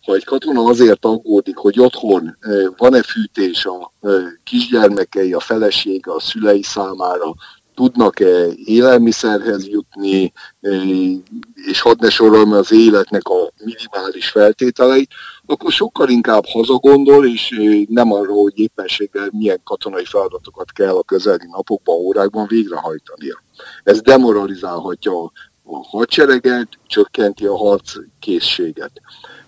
[0.06, 2.36] ha egy katona azért aggódik, hogy otthon
[2.76, 3.92] van-e fűtés a
[4.44, 7.34] kisgyermekei, a felesége, a szülei számára,
[7.74, 10.32] tudnak-e élelmiszerhez jutni,
[11.54, 15.10] és hadd ne sorolom az életnek a minimális feltételeit,
[15.46, 21.46] akkor sokkal inkább hazagondol, és nem arról, hogy éppenséggel milyen katonai feladatokat kell a közeli
[21.50, 23.42] napokban, órákban végrehajtania.
[23.84, 25.32] Ez demoralizálhatja
[25.64, 28.92] a hadsereget, csökkenti a harc készséget.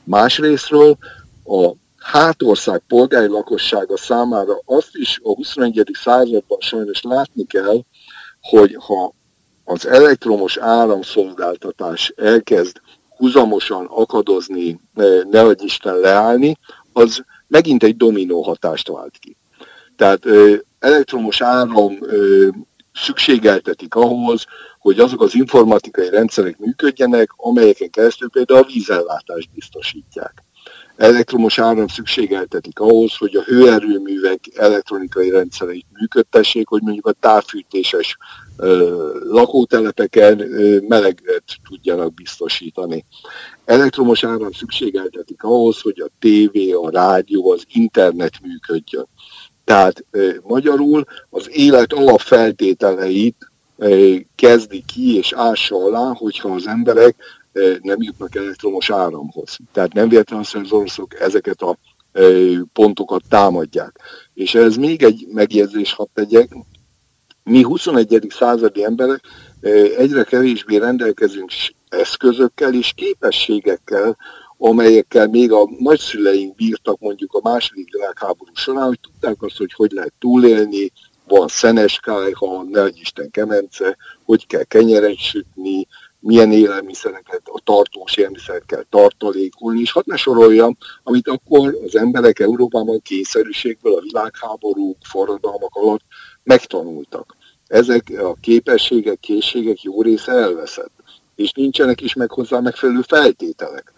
[0.09, 0.97] Másrésztről
[1.45, 5.91] a hátország polgári lakossága számára azt is a 21.
[5.93, 7.81] században sajnos látni kell,
[8.41, 9.13] hogy ha
[9.65, 12.81] az elektromos áramszolgáltatás elkezd
[13.17, 14.81] huzamosan akadozni,
[15.31, 16.59] nehogy Isten leállni,
[16.93, 19.37] az megint egy dominó hatást vált ki.
[19.97, 20.23] Tehát
[20.79, 21.99] elektromos áram
[22.95, 24.45] szükségeltetik ahhoz,
[24.79, 30.43] hogy azok az informatikai rendszerek működjenek, amelyeken keresztül például a vízellátást biztosítják.
[30.97, 38.17] Elektromos áram szükségeltetik ahhoz, hogy a hőerőművek elektronikai rendszereit működtessék, hogy mondjuk a távfűtéses
[39.31, 40.37] lakótelepeken
[40.89, 43.05] meleget tudjanak biztosítani.
[43.65, 49.07] Elektromos áram szükségeltetik ahhoz, hogy a tévé, a rádió, az internet működjön.
[49.65, 50.05] Tehát
[50.43, 53.51] magyarul az élet alapfeltételeit
[54.35, 57.17] kezdi ki és ássa alá, hogyha az emberek
[57.83, 59.57] nem jutnak elektromos áramhoz.
[59.73, 61.77] Tehát nem véletlenül hogy az oroszok ezeket a
[62.73, 64.01] pontokat támadják.
[64.35, 66.49] És ez még egy megjegyzés hadd tegyek,
[67.45, 68.27] mi 21.
[68.29, 69.21] századi emberek
[69.97, 71.51] egyre kevésbé rendelkezünk
[71.89, 74.17] eszközökkel és képességekkel,
[74.57, 79.93] amelyekkel még a nagyszüleink bírtak mondjuk a második világháború során, hogy tudták azt, hogy hogy
[79.93, 80.93] lehet túlélni,
[81.29, 85.87] van szenes kájha, ne Isten kemence, hogy kell kenyeret sütni,
[86.21, 93.03] milyen élelmiszereket, a tartós élelmiszerekkel tartalékolni, és hadd ne soroljam, amit akkor az emberek Európában
[93.03, 96.03] kényszerűségből a világháborúk, forradalmak alatt
[96.43, 97.37] megtanultak
[97.69, 100.93] ezek a képességek, készségek jó része elveszett,
[101.35, 103.93] és nincsenek is meg hozzá megfelelő feltételek.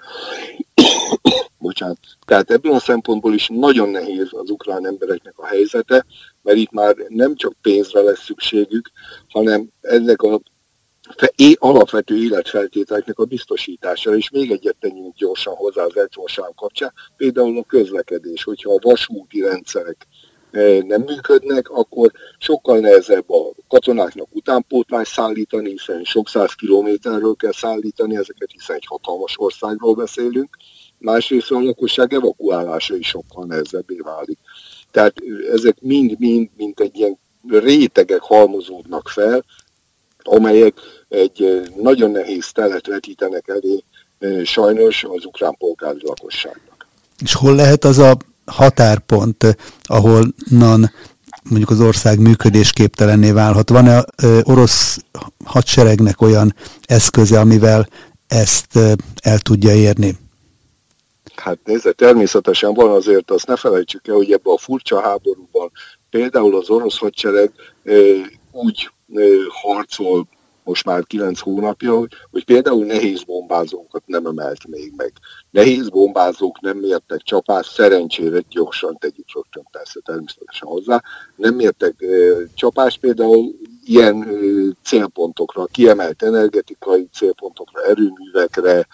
[1.59, 1.99] Bocsánat.
[2.27, 6.07] Tehát ebből a szempontból is nagyon nehéz az ukrán embereknek a helyzete,
[6.43, 8.91] mert itt már nem csak pénzre lesz szükségük,
[9.29, 10.41] hanem ennek a
[11.55, 17.65] alapvető életfeltételeknek a biztosítására, és még egyet tegyünk gyorsan hozzá az elektromos kapcsán, például a
[17.65, 20.07] közlekedés, hogyha a vasúti rendszerek
[20.87, 28.17] nem működnek, akkor sokkal nehezebb a katonáknak utánpótlást szállítani, hiszen sok száz kilométerről kell szállítani
[28.17, 30.57] ezeket, hiszen egy hatalmas országról beszélünk.
[30.99, 34.39] Másrészt a lakosság evakuálása is sokkal nehezebbé válik.
[34.91, 35.15] Tehát
[35.53, 39.45] ezek mind-mind, mint egy ilyen rétegek halmozódnak fel,
[40.23, 40.75] amelyek
[41.09, 43.85] egy nagyon nehéz telet vetítenek elé
[44.45, 46.87] sajnos az ukrán polgári lakosságnak.
[47.23, 50.93] És hol lehet az a határpont, ahonnan
[51.43, 53.69] mondjuk az ország működésképtelenné válhat.
[53.69, 54.05] Van-e
[54.43, 54.99] orosz
[55.45, 57.89] hadseregnek olyan eszköze, amivel
[58.27, 58.79] ezt
[59.23, 60.19] el tudja érni?
[61.41, 65.71] Hát nézze, természetesen van azért, azt ne felejtsük el, hogy ebben a furcsa háborúban
[66.11, 67.53] például az orosz hadsereg
[68.53, 68.91] úgy
[69.49, 70.27] harcol
[70.65, 75.13] most már kilenc hónapja, hogy például nehéz bombázókat nem emelt még meg.
[75.51, 81.03] Nehéz bombázók nem mértek csapást, szerencsére gyorsan tegyük rögtön persze természetesen hozzá,
[81.37, 82.07] nem mértek e,
[82.55, 84.29] csapást például ilyen e,
[84.85, 88.87] célpontokra, kiemelt energetikai célpontokra, erőművekre,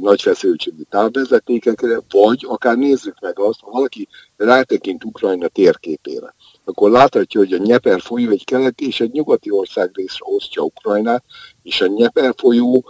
[0.00, 6.34] nagy feszültségű távvezetékekre, vagy akár nézzük meg azt, ha valaki rátekint Ukrajna térképére,
[6.64, 11.24] akkor láthatja, hogy a Nyeper folyó egy keleti és egy nyugati ország részre osztja Ukrajnát,
[11.62, 12.84] és a Nyeper folyó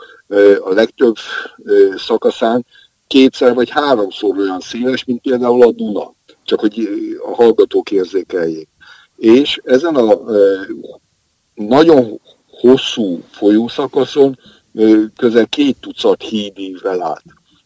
[0.64, 1.16] a legtöbb
[1.96, 2.66] szakaszán
[3.06, 6.12] kétszer vagy háromszor olyan széles, mint például a Duna,
[6.44, 6.88] csak hogy
[7.26, 8.68] a hallgatók érzékeljék.
[9.16, 10.18] És ezen a
[11.54, 12.20] nagyon
[12.50, 14.38] hosszú folyószakaszon
[15.16, 17.24] közel két tucat híd ível át.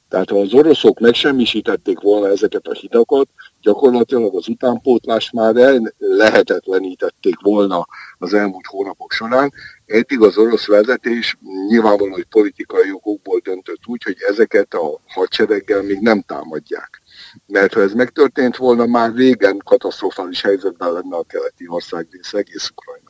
[0.09, 3.29] Tehát ha az oroszok megsemmisítették volna ezeket a hidakat,
[3.61, 7.87] gyakorlatilag az utánpótlást már el lehetetlenítették volna
[8.19, 9.53] az elmúlt hónapok során.
[9.87, 11.37] Eddig az orosz vezetés
[11.69, 17.03] nyilvánvalóan, hogy politikai jogokból döntött úgy, hogy ezeket a hadsereggel még nem támadják.
[17.47, 22.71] Mert ha ez megtörtént volna, már régen katasztrofális helyzetben lenne a keleti ország rész egész
[22.71, 23.06] Ukrajnának.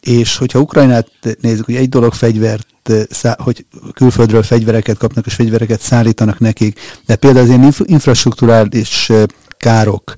[0.00, 1.08] És hogyha Ukrajnát
[1.40, 2.66] nézzük, hogy egy dolog fegyvert
[3.38, 9.10] hogy külföldről fegyvereket kapnak, és fegyvereket szállítanak nekik, de például az ilyen infrastruktúrális
[9.56, 10.14] károk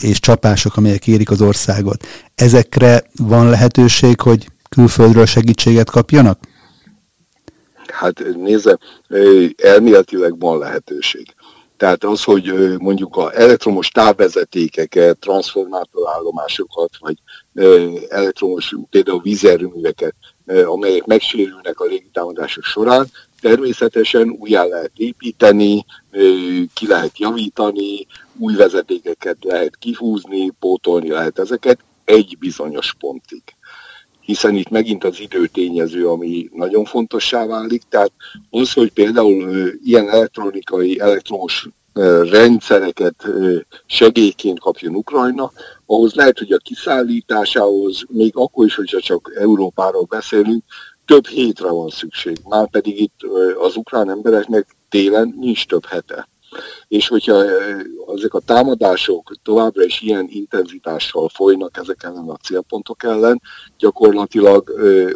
[0.00, 6.38] és csapások, amelyek érik az országot, ezekre van lehetőség, hogy külföldről segítséget kapjanak?
[7.86, 8.78] Hát nézze,
[9.56, 11.34] elméletileg van lehetőség.
[11.76, 17.16] Tehát az, hogy mondjuk a elektromos távvezetékeket, transformátorállomásokat, vagy
[18.08, 20.14] elektromos például vízerőműveket
[20.46, 23.06] amelyek megsérülnek a légitámadások során,
[23.40, 25.84] természetesen újjá lehet építeni,
[26.74, 28.06] ki lehet javítani,
[28.38, 33.42] új vezetékeket lehet kihúzni, pótolni lehet ezeket egy bizonyos pontig.
[34.20, 38.12] Hiszen itt megint az időtényező, ami nagyon fontossá válik, tehát
[38.50, 41.68] az, hogy például ilyen elektronikai, elektromos
[42.30, 43.26] rendszereket
[43.86, 45.52] segélyként kapjon Ukrajna,
[45.86, 50.64] ahhoz lehet, hogy a kiszállításához, még akkor is, hogyha csak Európáról beszélünk,
[51.06, 52.36] több hétre van szükség.
[52.48, 53.20] Már pedig itt
[53.58, 56.28] az ukrán embereknek télen nincs több hete.
[56.88, 57.44] És hogyha
[58.14, 63.40] ezek a támadások továbbra is ilyen intenzitással folynak ezek ellen a célpontok ellen,
[63.78, 64.70] gyakorlatilag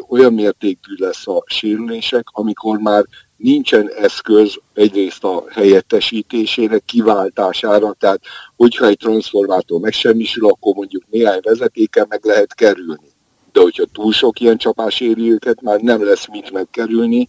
[0.08, 3.04] olyan mértékű lesz a sérülések, amikor már
[3.38, 8.20] nincsen eszköz egyrészt a helyettesítésére, kiváltására, tehát
[8.56, 13.12] hogyha egy transformátor megsemmisül, akkor mondjuk néhány vezetéken meg lehet kerülni.
[13.52, 17.28] De hogyha túl sok ilyen csapás éri őket, már nem lesz mit megkerülni,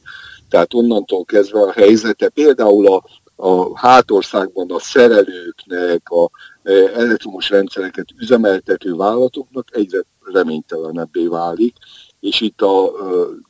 [0.50, 3.04] tehát onnantól kezdve a helyzete például a,
[3.36, 6.30] a hátországban a szerelőknek, a
[6.64, 10.04] e, elektromos rendszereket üzemeltető vállalatoknak egyre
[10.34, 11.76] reménytelenebbé válik,
[12.20, 12.92] és itt a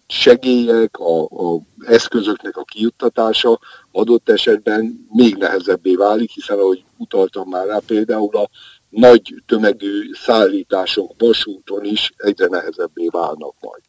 [0.08, 3.60] segélyek, a, a eszközöknek a kijuttatása
[3.92, 8.50] adott esetben még nehezebbé válik, hiszen ahogy utaltam már rá, például a
[8.90, 13.84] nagy tömegű szállítások vasúton is egyre nehezebbé válnak majd.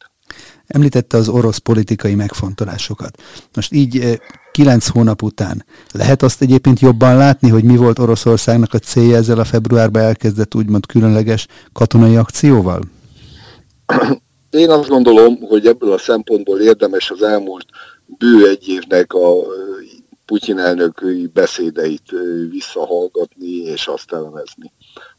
[0.67, 3.21] Említette az orosz politikai megfontolásokat.
[3.53, 4.19] Most így
[4.51, 9.39] kilenc hónap után lehet azt egyébként jobban látni, hogy mi volt Oroszországnak a célja ezzel
[9.39, 12.81] a februárban elkezdett úgymond különleges katonai akcióval?
[14.51, 17.65] Én azt gondolom, hogy ebből a szempontból érdemes az elmúlt
[18.05, 19.33] bő egy évnek a
[20.25, 22.11] Putyin elnöki beszédeit
[22.49, 24.71] visszahallgatni és azt elemezni.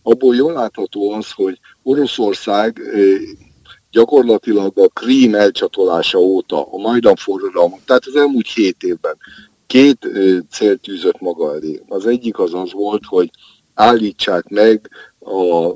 [0.03, 2.80] Abból jól látható az, hogy Oroszország
[3.91, 9.16] gyakorlatilag a Krím elcsatolása óta, a Majdan forradalom, tehát az elmúlt hét évben
[9.66, 10.09] két
[10.51, 11.83] célt tűzött maga elé.
[11.89, 13.30] Az egyik az az volt, hogy
[13.74, 15.74] állítsák meg a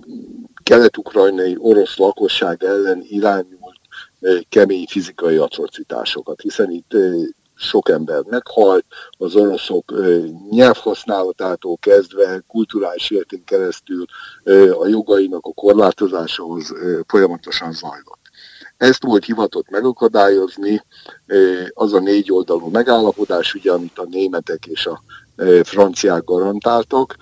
[0.67, 3.81] kelet-ukrajnai orosz lakosság ellen irányult
[4.49, 6.91] kemény fizikai atrocitásokat, hiszen itt
[7.55, 9.93] sok ember meghalt, az oroszok
[10.51, 14.05] nyelvhasználatától kezdve kulturális életén keresztül
[14.81, 16.75] a jogainak a korlátozásához
[17.07, 18.25] folyamatosan zajlott.
[18.77, 20.83] Ezt volt hivatott megakadályozni
[21.75, 25.03] az a négy oldalú megállapodás, ugye, amit a németek és a
[25.62, 27.17] franciák garantáltak.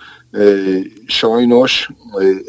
[1.05, 1.89] Sajnos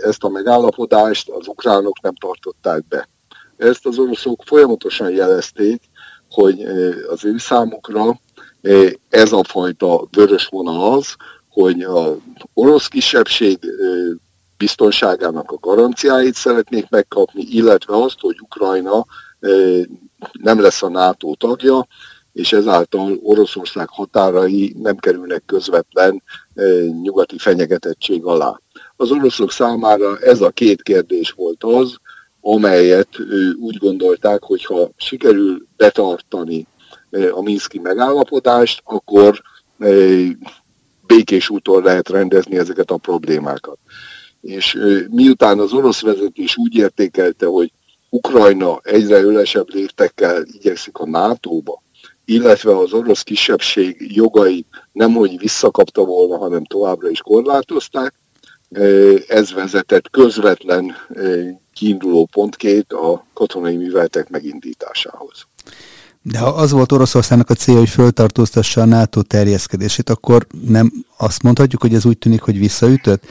[0.03, 3.09] ezt a megállapodást az ukránok nem tartották be.
[3.57, 5.83] Ezt az oroszok folyamatosan jelezték,
[6.31, 6.63] hogy
[7.11, 8.21] az ő számukra
[9.09, 11.15] ez a fajta vörös vonal az,
[11.49, 12.17] hogy az
[12.55, 13.59] orosz kisebbség
[14.57, 19.07] biztonságának a garanciáit szeretnék megkapni, illetve azt, hogy Ukrajna
[20.33, 21.87] nem lesz a NATO tagja,
[22.37, 26.23] és ezáltal Oroszország határai nem kerülnek közvetlen
[27.03, 28.61] nyugati fenyegetettség alá.
[28.97, 31.97] Az oroszok számára ez a két kérdés volt az,
[32.41, 33.09] amelyet
[33.61, 36.67] úgy gondolták, hogy ha sikerül betartani
[37.31, 39.43] a Minszki megállapodást, akkor
[41.07, 43.79] békés úton lehet rendezni ezeket a problémákat.
[44.41, 44.79] És
[45.11, 47.73] miután az orosz vezetés úgy értékelte, hogy
[48.09, 51.85] Ukrajna egyre ölesebb léptekkel igyekszik a NATO-ba,
[52.29, 58.15] illetve az orosz kisebbség jogait nemhogy visszakapta volna, hanem továbbra is korlátozták,
[59.29, 60.95] ez vezetett közvetlen
[61.75, 65.47] kiinduló pontként a katonai műveletek megindításához.
[66.23, 71.43] De ha az volt Oroszországnak a célja, hogy föltartóztassa a NATO terjeszkedését, akkor nem azt
[71.43, 73.23] mondhatjuk, hogy ez úgy tűnik, hogy visszaütött?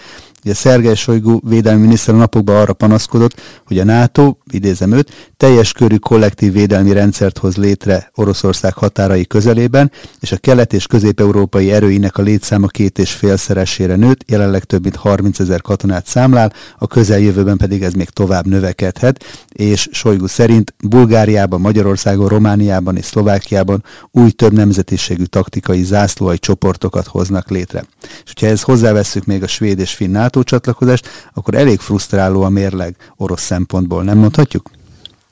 [0.46, 5.72] Ugye Szergej Sojgu védelmi miniszter a napokban arra panaszkodott, hogy a NATO, idézem őt, teljes
[5.72, 12.18] körű kollektív védelmi rendszert hoz létre Oroszország határai közelében, és a kelet- és közép-európai erőinek
[12.18, 17.58] a létszáma két és félszeresére nőtt, jelenleg több mint 30 ezer katonát számlál, a közeljövőben
[17.58, 24.54] pedig ez még tovább növekedhet, és Sojgu szerint Bulgáriában, Magyarországon, Romániában és Szlovákiában új több
[24.54, 27.86] nemzetiségű taktikai zászlóai csoportokat hoznak létre.
[28.02, 32.50] És hogyha ez hozzáveszünk még a svéd és finn NATO csatlakozást, akkor elég frusztráló a
[32.50, 34.70] mérleg orosz szempontból, nem mondhatjuk?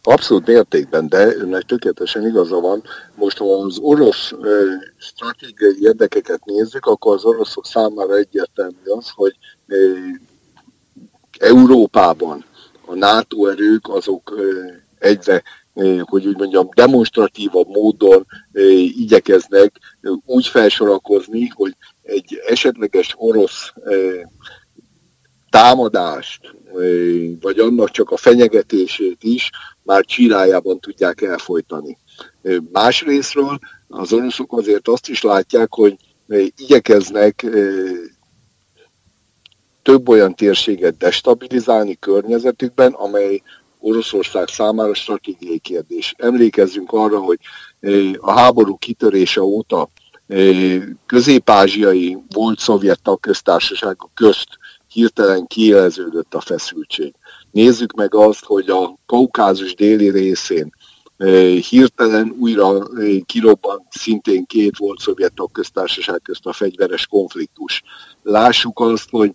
[0.03, 2.83] Abszolút mértékben, de önnek tökéletesen igaza van.
[3.15, 4.33] Most, ha az orosz
[4.97, 9.35] stratégiai érdekeket nézzük, akkor az oroszok számára egyértelmű az, hogy
[11.39, 12.45] Európában
[12.85, 14.33] a NATO erők azok
[14.99, 15.43] egyre
[16.01, 18.25] hogy úgy mondjam, demonstratívabb módon
[18.97, 19.79] igyekeznek
[20.25, 23.73] úgy felsorakozni, hogy egy esetleges orosz
[25.53, 26.55] támadást,
[27.41, 29.49] vagy annak csak a fenyegetését is
[29.83, 31.97] már csirájában tudják elfolytani.
[32.71, 35.95] Más részről az oroszok azért azt is látják, hogy
[36.57, 37.45] igyekeznek
[39.81, 43.41] több olyan térséget destabilizálni környezetükben, amely
[43.79, 46.13] Oroszország számára stratégiai kérdés.
[46.17, 47.39] Emlékezzünk arra, hogy
[48.17, 49.89] a háború kitörése óta
[51.05, 54.47] közép-ázsiai volt szovjet tagköztársaságok közt
[54.93, 57.13] hirtelen kiéleződött a feszültség.
[57.51, 60.73] Nézzük meg azt, hogy a kaukázus déli részén
[61.69, 62.87] hirtelen újra
[63.25, 67.83] kirobban szintén két volt szovjet tagköztársaság közt a fegyveres konfliktus.
[68.23, 69.31] Lássuk azt, hogy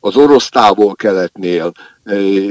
[0.00, 1.72] az orosz távol-keletnél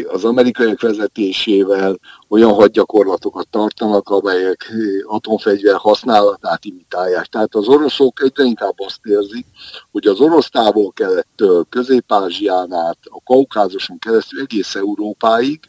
[0.07, 4.71] az amerikaiak vezetésével olyan hadgyakorlatokat tartanak, amelyek
[5.03, 7.25] atomfegyver használatát imitálják.
[7.25, 9.45] Tehát az oroszok egyre inkább azt érzik,
[9.91, 15.59] hogy az orosz távol-kelettől Közép-Ázsián át, a Kaukázuson keresztül egész Európáig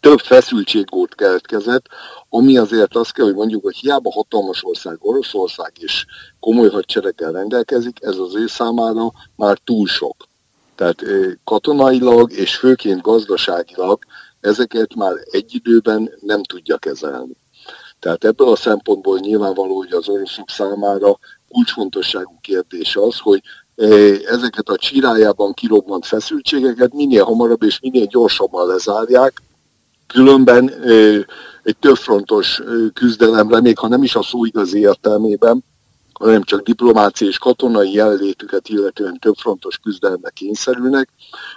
[0.00, 1.86] több feszültségót keletkezett,
[2.28, 6.06] ami azért azt kell, hogy mondjuk, hogy hiába hatalmas ország Oroszország és
[6.40, 10.27] komoly hadsereggel rendelkezik, ez az ő számára már túl sok.
[10.78, 11.04] Tehát
[11.44, 13.98] katonailag és főként gazdaságilag
[14.40, 17.36] ezeket már egy időben nem tudja kezelni.
[17.98, 21.18] Tehát ebből a szempontból nyilvánvaló, hogy az oroszok számára
[21.48, 23.42] kulcsfontosságú kérdés az, hogy
[24.26, 29.42] ezeket a csirájában kirobbant feszültségeket minél hamarabb és minél gyorsabban lezárják,
[30.06, 30.72] különben
[31.62, 32.62] egy többfrontos
[32.94, 35.64] küzdelemre, még ha nem is a szó igazi értelmében,
[36.18, 41.08] hanem csak diplomáciai és katonai jelenlétüket illetően többfrontos küzdelembe kényszerülnek,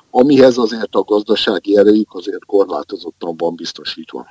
[0.10, 4.28] amihez azért a gazdasági erejük azért korlátozottan van biztosítva.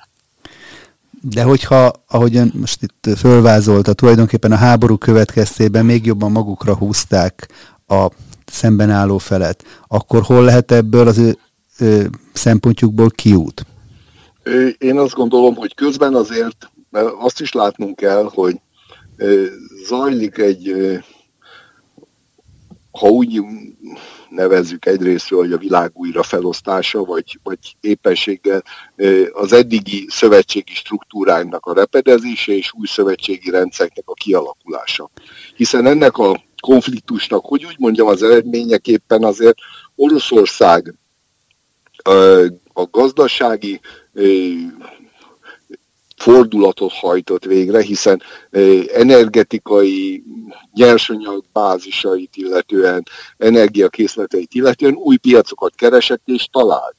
[1.22, 7.48] De hogyha, ahogyan most itt fölvázolta, tulajdonképpen a háború következtében még jobban magukra húzták
[7.86, 8.06] a
[8.46, 11.38] szemben álló felet, akkor hol lehet ebből az ő,
[11.78, 13.66] ő szempontjukból kiút?
[14.78, 16.70] Én azt gondolom, hogy közben azért
[17.20, 18.60] azt is látnunk kell, hogy
[19.86, 20.74] zajlik egy,
[22.90, 23.40] ha úgy
[24.30, 28.62] nevezzük egyrésztről, hogy a világ újra felosztása, vagy, vagy éppenséggel
[29.32, 35.10] az eddigi szövetségi struktúránknak a repedezése és új szövetségi rendszereknek a kialakulása.
[35.56, 39.58] Hiszen ennek a konfliktusnak, hogy úgy mondjam, az eredményeképpen azért
[39.94, 40.94] Oroszország
[42.72, 43.80] a gazdasági
[46.20, 48.22] fordulatot hajtott végre, hiszen
[48.92, 50.22] energetikai
[50.74, 53.02] nyersanyag bázisait illetően,
[53.36, 56.96] energiakészleteit illetően új piacokat keresett és talált.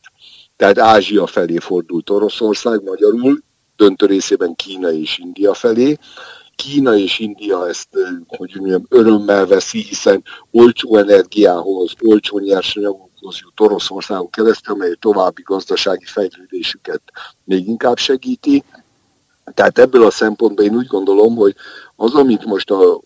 [0.55, 3.39] Tehát Ázsia felé fordult Oroszország, magyarul
[3.75, 5.97] döntő részében Kína és India felé.
[6.55, 7.89] Kína és India ezt,
[8.27, 16.05] hogy mondjam, örömmel veszi, hiszen olcsó energiához, olcsó nyersanyagokhoz jut Oroszországon keresztül, amely további gazdasági
[16.05, 17.01] fejlődésüket
[17.43, 18.63] még inkább segíti.
[19.53, 21.55] Tehát ebből a szempontból én úgy gondolom, hogy
[21.95, 23.01] az, amit most a,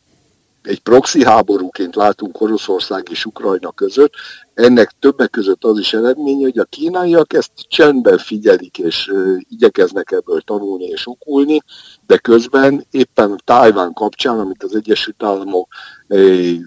[0.61, 4.13] egy proxy háborúként látunk Oroszország és Ukrajna között,
[4.53, 9.11] ennek többek között az is eredménye, hogy a kínaiak ezt csendben figyelik, és
[9.49, 11.61] igyekeznek ebből tanulni és okulni,
[12.07, 15.67] de közben éppen Tájván kapcsán, amit az Egyesült Államok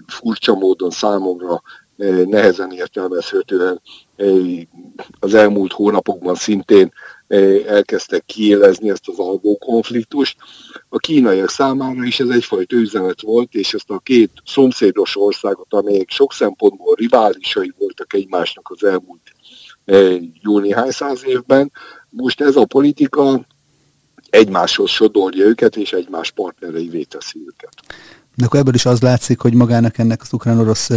[0.07, 1.61] furcsa módon számomra
[2.25, 3.81] nehezen értelmezhetően
[5.19, 6.91] az elmúlt hónapokban szintén
[7.67, 10.37] elkezdtek kiélezni ezt az alvó konfliktust.
[10.89, 16.09] A kínaiak számára is ez egyfajta üzenet volt, és ezt a két szomszédos országot, amelyek
[16.09, 19.21] sok szempontból riválisai voltak egymásnak az elmúlt
[20.41, 21.71] jó néhány száz évben,
[22.09, 23.45] most ez a politika
[24.29, 27.73] egymáshoz sodorja őket, és egymás partnerei teszi őket.
[28.39, 30.89] De akkor ebből is az látszik, hogy magának ennek az ukrán-orosz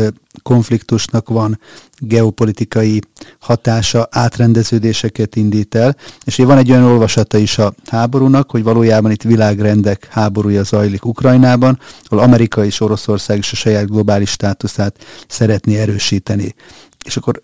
[0.43, 1.61] konfliktusnak van
[1.99, 3.01] geopolitikai
[3.39, 9.23] hatása, átrendeződéseket indít el, és van egy olyan olvasata is a háborúnak, hogy valójában itt
[9.23, 16.55] világrendek háborúja zajlik Ukrajnában, ahol Amerika és Oroszország is a saját globális státuszát szeretné erősíteni.
[17.05, 17.43] És akkor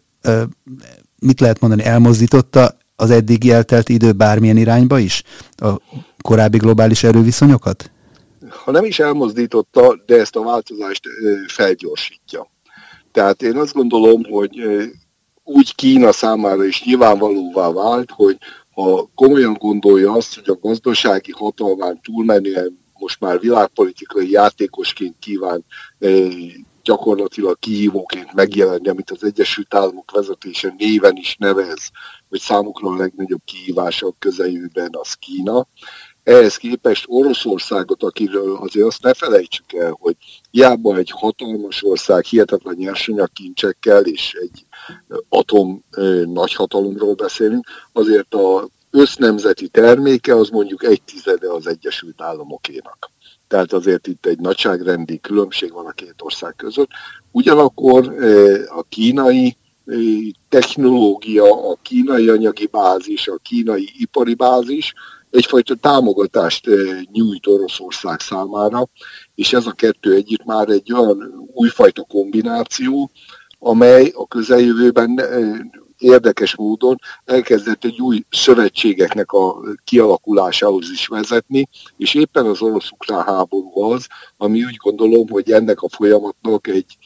[1.19, 5.23] mit lehet mondani, elmozdította az eddig eltelt idő bármilyen irányba is
[5.57, 5.81] a
[6.21, 7.91] korábbi globális erőviszonyokat?
[8.51, 11.03] Ha nem is elmozdította, de ezt a változást
[11.47, 12.51] felgyorsítja.
[13.13, 14.61] Tehát én azt gondolom, hogy
[15.45, 18.37] úgy Kína számára is nyilvánvalóvá vált, hogy
[18.75, 25.65] ha komolyan gondolja azt, hogy a gazdasági hatalmán túlmenően most már világpolitikai játékosként kíván
[26.83, 31.91] gyakorlatilag kihívóként megjelenni, amit az Egyesült Államok vezetése néven is nevez,
[32.29, 35.67] hogy számukra a legnagyobb kihívása a közeljövőben az Kína.
[36.29, 40.17] Ehhez képest Oroszországot, akiről azért azt ne felejtsük el, hogy
[40.51, 44.65] hiába egy hatalmas ország, hihetetlen nyersanyagkincsekkel és egy
[45.29, 45.85] atom
[46.25, 53.11] nagyhatalomról beszélünk, azért a össznemzeti terméke az mondjuk egy tizede az Egyesült Államokénak.
[53.49, 56.89] Tehát azért itt egy nagyságrendi különbség van a két ország között.
[57.31, 58.15] Ugyanakkor
[58.69, 59.57] a kínai
[60.49, 64.95] technológia, a kínai anyagi bázis, a kínai ipari bázis
[65.31, 66.67] egyfajta támogatást
[67.13, 68.89] nyújt Oroszország számára,
[69.35, 73.11] és ez a kettő együtt már egy olyan újfajta kombináció,
[73.59, 75.21] amely a közeljövőben
[75.99, 83.81] érdekes módon elkezdett egy új szövetségeknek a kialakulásához is vezetni, és éppen az orosz-ukrán háború
[83.81, 84.07] az,
[84.37, 86.99] ami úgy gondolom, hogy ennek a folyamatnak egy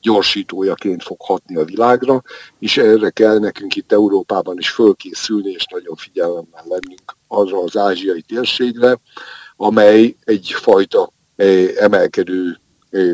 [0.00, 2.22] gyorsítójaként fog hatni a világra,
[2.58, 8.22] és erre kell nekünk itt Európában is fölkészülni, és nagyon figyelemmel lennünk arra az ázsiai
[8.22, 8.98] térségre,
[9.56, 11.12] amely egyfajta
[11.76, 12.60] emelkedő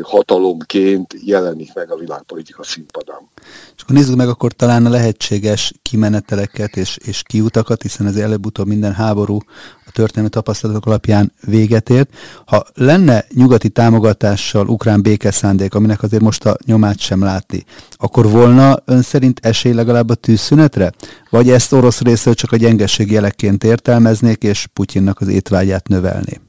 [0.01, 3.29] hatalomként jelenik meg a világpolitika színpadán.
[3.75, 8.67] És akkor nézzük meg akkor talán a lehetséges kimeneteleket és, és kiutakat, hiszen ez előbb-utóbb
[8.67, 9.37] minden háború
[9.85, 12.09] a történelmi tapasztalatok alapján véget ért.
[12.45, 18.77] Ha lenne nyugati támogatással ukrán békeszándék, aminek azért most a nyomát sem látni, akkor volna
[18.85, 20.91] ön szerint esély legalább a tűzszünetre?
[21.29, 26.45] Vagy ezt orosz részről csak a gyengeség jelekként értelmeznék, és Putyinnak az étvágyát növelni?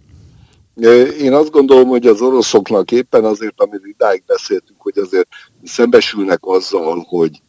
[1.20, 5.28] Én azt gondolom, hogy az oroszoknak éppen azért, amit idáig beszéltünk, hogy azért
[5.64, 7.40] szembesülnek azzal, hogy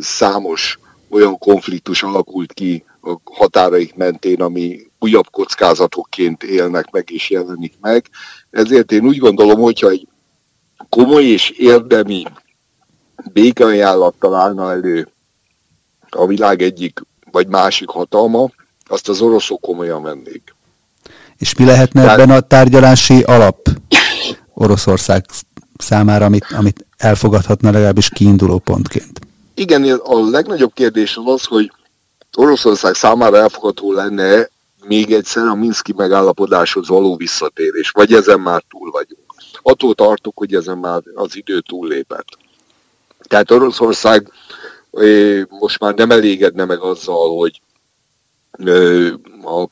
[0.00, 0.78] számos
[1.08, 8.06] olyan konfliktus alakult ki a határaik mentén, ami újabb kockázatokként élnek meg és jelenik meg.
[8.50, 10.08] Ezért én úgy gondolom, hogyha egy
[10.88, 12.24] komoly és érdemi
[13.32, 15.08] békeajánlattal állna elő
[16.10, 18.50] a világ egyik vagy másik hatalma,
[18.86, 20.56] azt az oroszok komolyan vennék.
[21.38, 22.18] És mi lehetne Tehát...
[22.18, 23.68] ebben a tárgyalási alap
[24.54, 25.24] Oroszország
[25.78, 29.20] számára, amit, amit elfogadhatna legalábbis kiinduló pontként?
[29.54, 31.72] Igen, a legnagyobb kérdés az az, hogy
[32.36, 34.48] Oroszország számára elfogadható lenne
[34.84, 39.34] még egyszer a Minszki megállapodáshoz való visszatérés, vagy ezen már túl vagyunk.
[39.62, 42.26] Attól tartok, hogy ezen már az idő túllépett.
[43.20, 44.32] Tehát Oroszország
[45.48, 47.60] most már nem elégedne meg azzal, hogy
[49.44, 49.68] a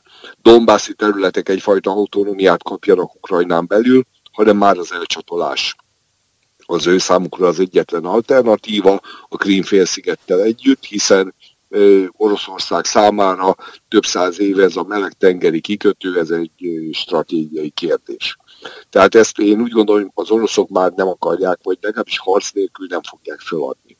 [0.47, 5.75] Dombászi területek egyfajta autonómiát kapjanak Ukrajnán belül, hanem már az elcsatolás
[6.65, 11.33] az ő számukra az egyetlen alternatíva a Krímfélszigettel együtt, hiszen
[12.11, 13.55] Oroszország számára
[13.87, 16.51] több száz éve ez a meleg-tengeri kikötő, ez egy
[16.91, 18.37] stratégiai kérdés.
[18.89, 23.01] Tehát ezt én úgy gondolom, az oroszok már nem akarják, vagy legalábbis harc nélkül nem
[23.01, 23.97] fogják feladni.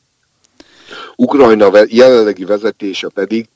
[1.15, 3.49] Ukrajna jelenlegi vezetése pedig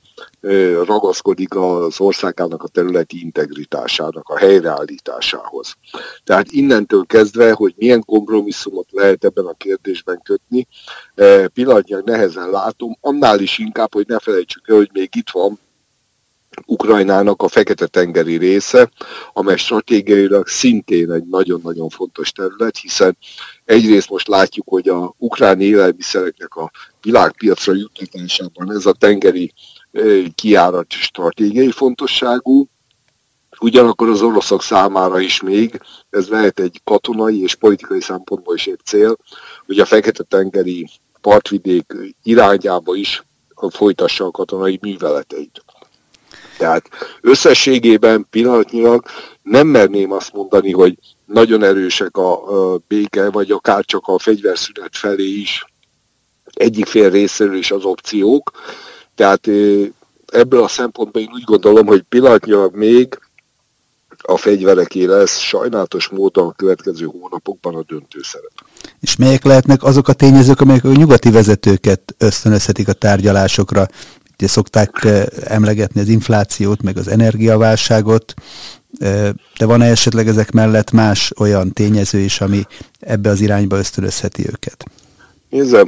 [0.85, 5.75] ragaszkodik az országának a területi integritásának, a helyreállításához.
[6.23, 10.67] Tehát innentől kezdve, hogy milyen kompromisszumot lehet ebben a kérdésben kötni,
[11.53, 15.59] pillanatnyilag nehezen látom, annál is inkább, hogy ne felejtsük el, hogy még itt van
[16.65, 18.91] Ukrajnának a Fekete-tengeri része,
[19.33, 23.17] amely stratégiailag szintén egy nagyon-nagyon fontos terület, hiszen
[23.65, 29.53] egyrészt most látjuk, hogy a ukrán élelmiszereknek a világpiacra juttatásában ez a tengeri
[30.35, 32.67] kiárat stratégiai fontosságú,
[33.59, 38.79] ugyanakkor az oroszok számára is még ez lehet egy katonai és politikai szempontból is egy
[38.85, 39.17] cél,
[39.65, 40.89] hogy a Fekete-tengeri
[41.21, 43.23] partvidék irányába is
[43.69, 45.63] folytassa a katonai műveleteit.
[46.57, 46.89] Tehát
[47.21, 49.05] összességében pillanatnyilag
[49.41, 52.41] nem merném azt mondani, hogy nagyon erősek a
[52.87, 55.65] béke, vagy akár csak a fegyverszünet felé is
[56.53, 58.51] egyik fél részéről is az opciók,
[59.21, 59.47] tehát
[60.25, 63.19] ebből a szempontból én úgy gondolom, hogy pillanatnyilag még
[64.21, 68.51] a fegyvereké lesz sajnálatos módon a következő hónapokban a döntő szerep.
[68.99, 73.87] És melyek lehetnek azok a tényezők, amelyek a nyugati vezetőket ösztönözhetik a tárgyalásokra?
[74.33, 75.07] Ugye szokták
[75.43, 78.33] emlegetni az inflációt, meg az energiaválságot,
[79.57, 82.65] de van-e esetleg ezek mellett más olyan tényező is, ami
[82.99, 84.85] ebbe az irányba ösztönözheti őket?
[85.49, 85.87] Nézze,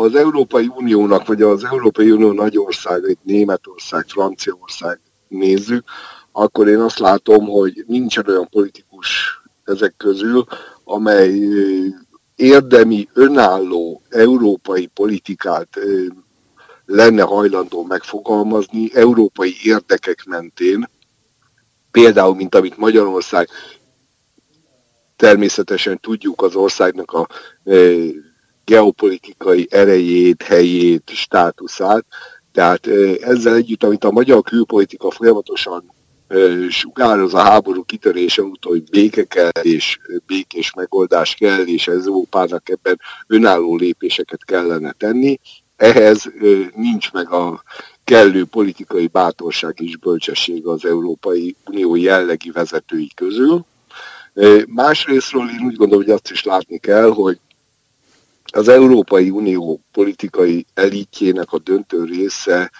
[0.00, 5.84] ha az Európai Uniónak, vagy az Európai Unió nagy országait, Németország, Franciaország nézzük,
[6.32, 9.08] akkor én azt látom, hogy nincsen olyan politikus
[9.64, 10.46] ezek közül,
[10.84, 11.38] amely
[12.36, 15.78] érdemi, önálló európai politikát
[16.86, 20.88] lenne hajlandó megfogalmazni európai érdekek mentén,
[21.90, 23.48] például, mint amit Magyarország
[25.16, 27.26] természetesen tudjuk az országnak a
[28.70, 32.04] geopolitikai erejét, helyét, státuszát.
[32.52, 32.86] Tehát
[33.20, 35.92] ezzel együtt, amit a magyar külpolitika folyamatosan
[36.68, 42.68] sugároz a háború kitörése után, hogy béke kell és békés megoldás kell, és ez Európának
[42.68, 45.40] ebben önálló lépéseket kellene tenni.
[45.76, 46.30] Ehhez
[46.74, 47.62] nincs meg a
[48.04, 53.64] kellő politikai bátorság és bölcsesség az Európai Unió jellegi vezetői közül.
[54.66, 57.38] Másrésztről én úgy gondolom, hogy azt is látni kell, hogy
[58.52, 62.70] az Európai Unió politikai elitjének a döntő része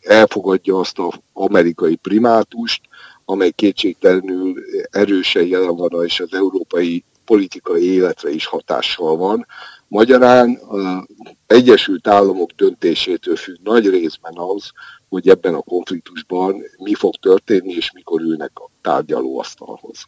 [0.00, 2.80] elfogadja azt az amerikai primátust,
[3.24, 4.54] amely kétségtelenül
[4.90, 9.46] erősen jelen van, és az európai politikai életre is hatással van.
[9.88, 11.06] Magyarán az
[11.46, 14.70] Egyesült Államok döntésétől függ nagy részben az,
[15.08, 20.06] hogy ebben a konfliktusban mi fog történni, és mikor ülnek a tárgyalóasztalhoz.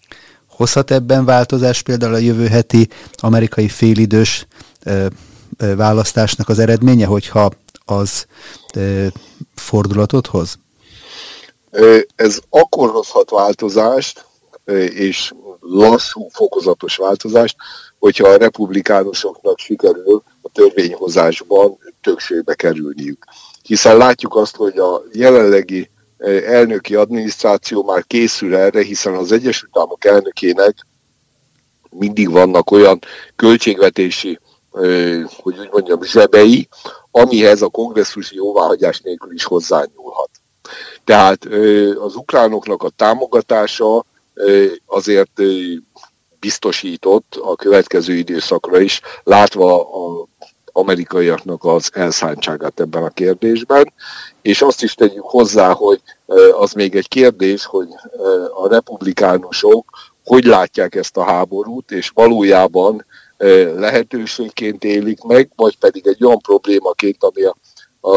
[0.63, 4.47] Hozhat ebben változás például a jövő heti amerikai félidős
[5.77, 7.51] választásnak az eredménye, hogyha
[7.85, 8.27] az
[9.55, 10.59] fordulatot hoz?
[12.15, 14.25] Ez akkor hozhat változást,
[14.95, 17.57] és lassú, fokozatos változást,
[17.99, 23.25] hogyha a republikánusoknak sikerül a törvényhozásban többségbe kerülniük.
[23.63, 25.91] Hiszen látjuk azt, hogy a jelenlegi
[26.47, 30.87] elnöki adminisztráció már készül erre, hiszen az Egyesült Államok elnökének
[31.91, 32.99] mindig vannak olyan
[33.37, 34.39] költségvetési,
[35.43, 36.69] hogy úgy mondjam, zsebei,
[37.11, 40.31] amihez a kongresszusi jóváhagyás nélkül is hozzányúlhat.
[41.05, 41.45] Tehát
[41.95, 44.05] az ukránoknak a támogatása
[44.87, 45.41] azért
[46.41, 50.27] biztosított a következő időszakra is, látva a
[50.73, 53.93] amerikaiaknak az elszántságát ebben a kérdésben,
[54.43, 56.01] és azt is tegyük hozzá, hogy
[56.59, 57.89] az még egy kérdés, hogy
[58.55, 59.91] a republikánusok
[60.25, 63.05] hogy látják ezt a háborút, és valójában
[63.77, 67.57] lehetőségként élik meg, vagy pedig egy olyan problémaként, ami a,
[68.01, 68.17] a,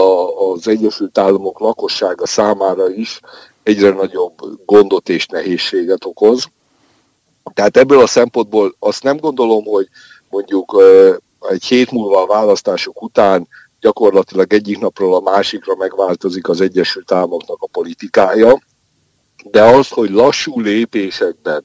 [0.52, 3.20] az Egyesült Államok lakossága számára is
[3.64, 4.34] egyre nagyobb
[4.66, 6.48] gondot és nehézséget okoz.
[7.54, 9.88] Tehát ebből a szempontból azt nem gondolom, hogy
[10.30, 10.84] mondjuk
[11.50, 13.48] egy hét múlva a választások után
[13.80, 18.62] gyakorlatilag egyik napról a másikra megváltozik az Egyesült Államoknak a politikája,
[19.52, 21.64] de az, hogy lassú lépésekben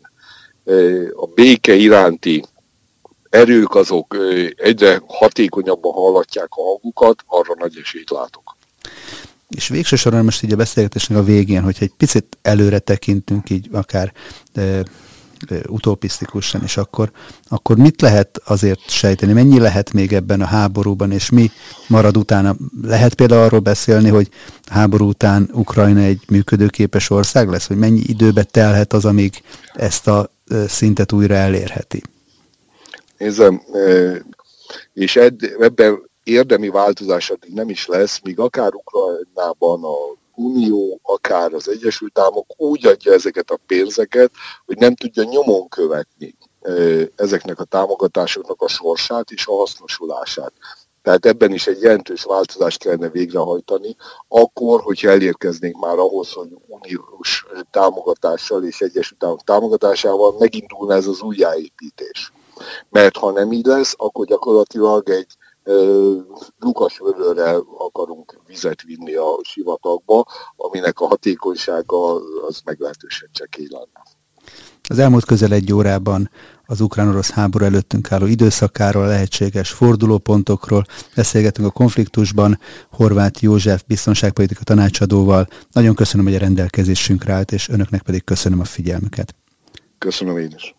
[1.14, 2.45] a béke iránti
[3.31, 4.16] erők azok
[4.57, 8.57] egyre hatékonyabban hallatják a hangukat, arra nagy esélyt látok.
[9.49, 13.68] És végső soron most így a beszélgetésnek a végén, hogyha egy picit előre tekintünk, így
[13.72, 14.12] akár
[15.68, 17.11] utopisztikusan, és akkor,
[17.49, 19.32] akkor mit lehet azért sejteni?
[19.32, 21.51] Mennyi lehet még ebben a háborúban, és mi
[21.88, 22.57] marad utána?
[22.82, 24.28] Lehet például arról beszélni, hogy
[24.66, 29.43] háború után Ukrajna egy működőképes ország lesz, hogy mennyi időbe telhet az, amíg
[29.74, 30.30] ezt a
[30.68, 32.03] szintet újra elérheti?
[33.18, 33.62] Nézem,
[34.93, 35.16] és
[35.59, 42.18] ebben érdemi változás addig nem is lesz, míg akár Ukrajnában a Unió, akár az Egyesült
[42.18, 44.30] Államok úgy adja ezeket a pénzeket,
[44.66, 46.36] hogy nem tudja nyomon követni
[47.16, 50.53] ezeknek a támogatásoknak a sorsát és a hasznosulását.
[51.03, 53.97] Tehát ebben is egy jelentős változást kellene végrehajtani,
[54.28, 61.20] akkor, hogyha elérkeznénk már ahhoz, hogy uniós támogatással és Egyesült Államok támogatásával megindulna ez az
[61.20, 62.32] újjáépítés.
[62.91, 65.36] Mert ha nem így lesz, akkor gyakorlatilag egy
[66.58, 72.14] lukas vörőrrel akarunk vizet vinni a sivatagba, aminek a hatékonysága
[72.46, 74.02] az meglehetősen csekély lenne.
[74.88, 76.30] Az elmúlt közel egy órában
[76.66, 80.84] az ukrán-orosz háború előttünk álló időszakáról, lehetséges fordulópontokról
[81.14, 82.58] beszélgetünk a konfliktusban
[82.90, 85.46] Horváth József biztonságpolitika tanácsadóval.
[85.72, 89.34] Nagyon köszönöm, hogy a rendelkezésünkre állt, és önöknek pedig köszönöm a figyelmüket.
[89.98, 90.74] Köszönöm én is.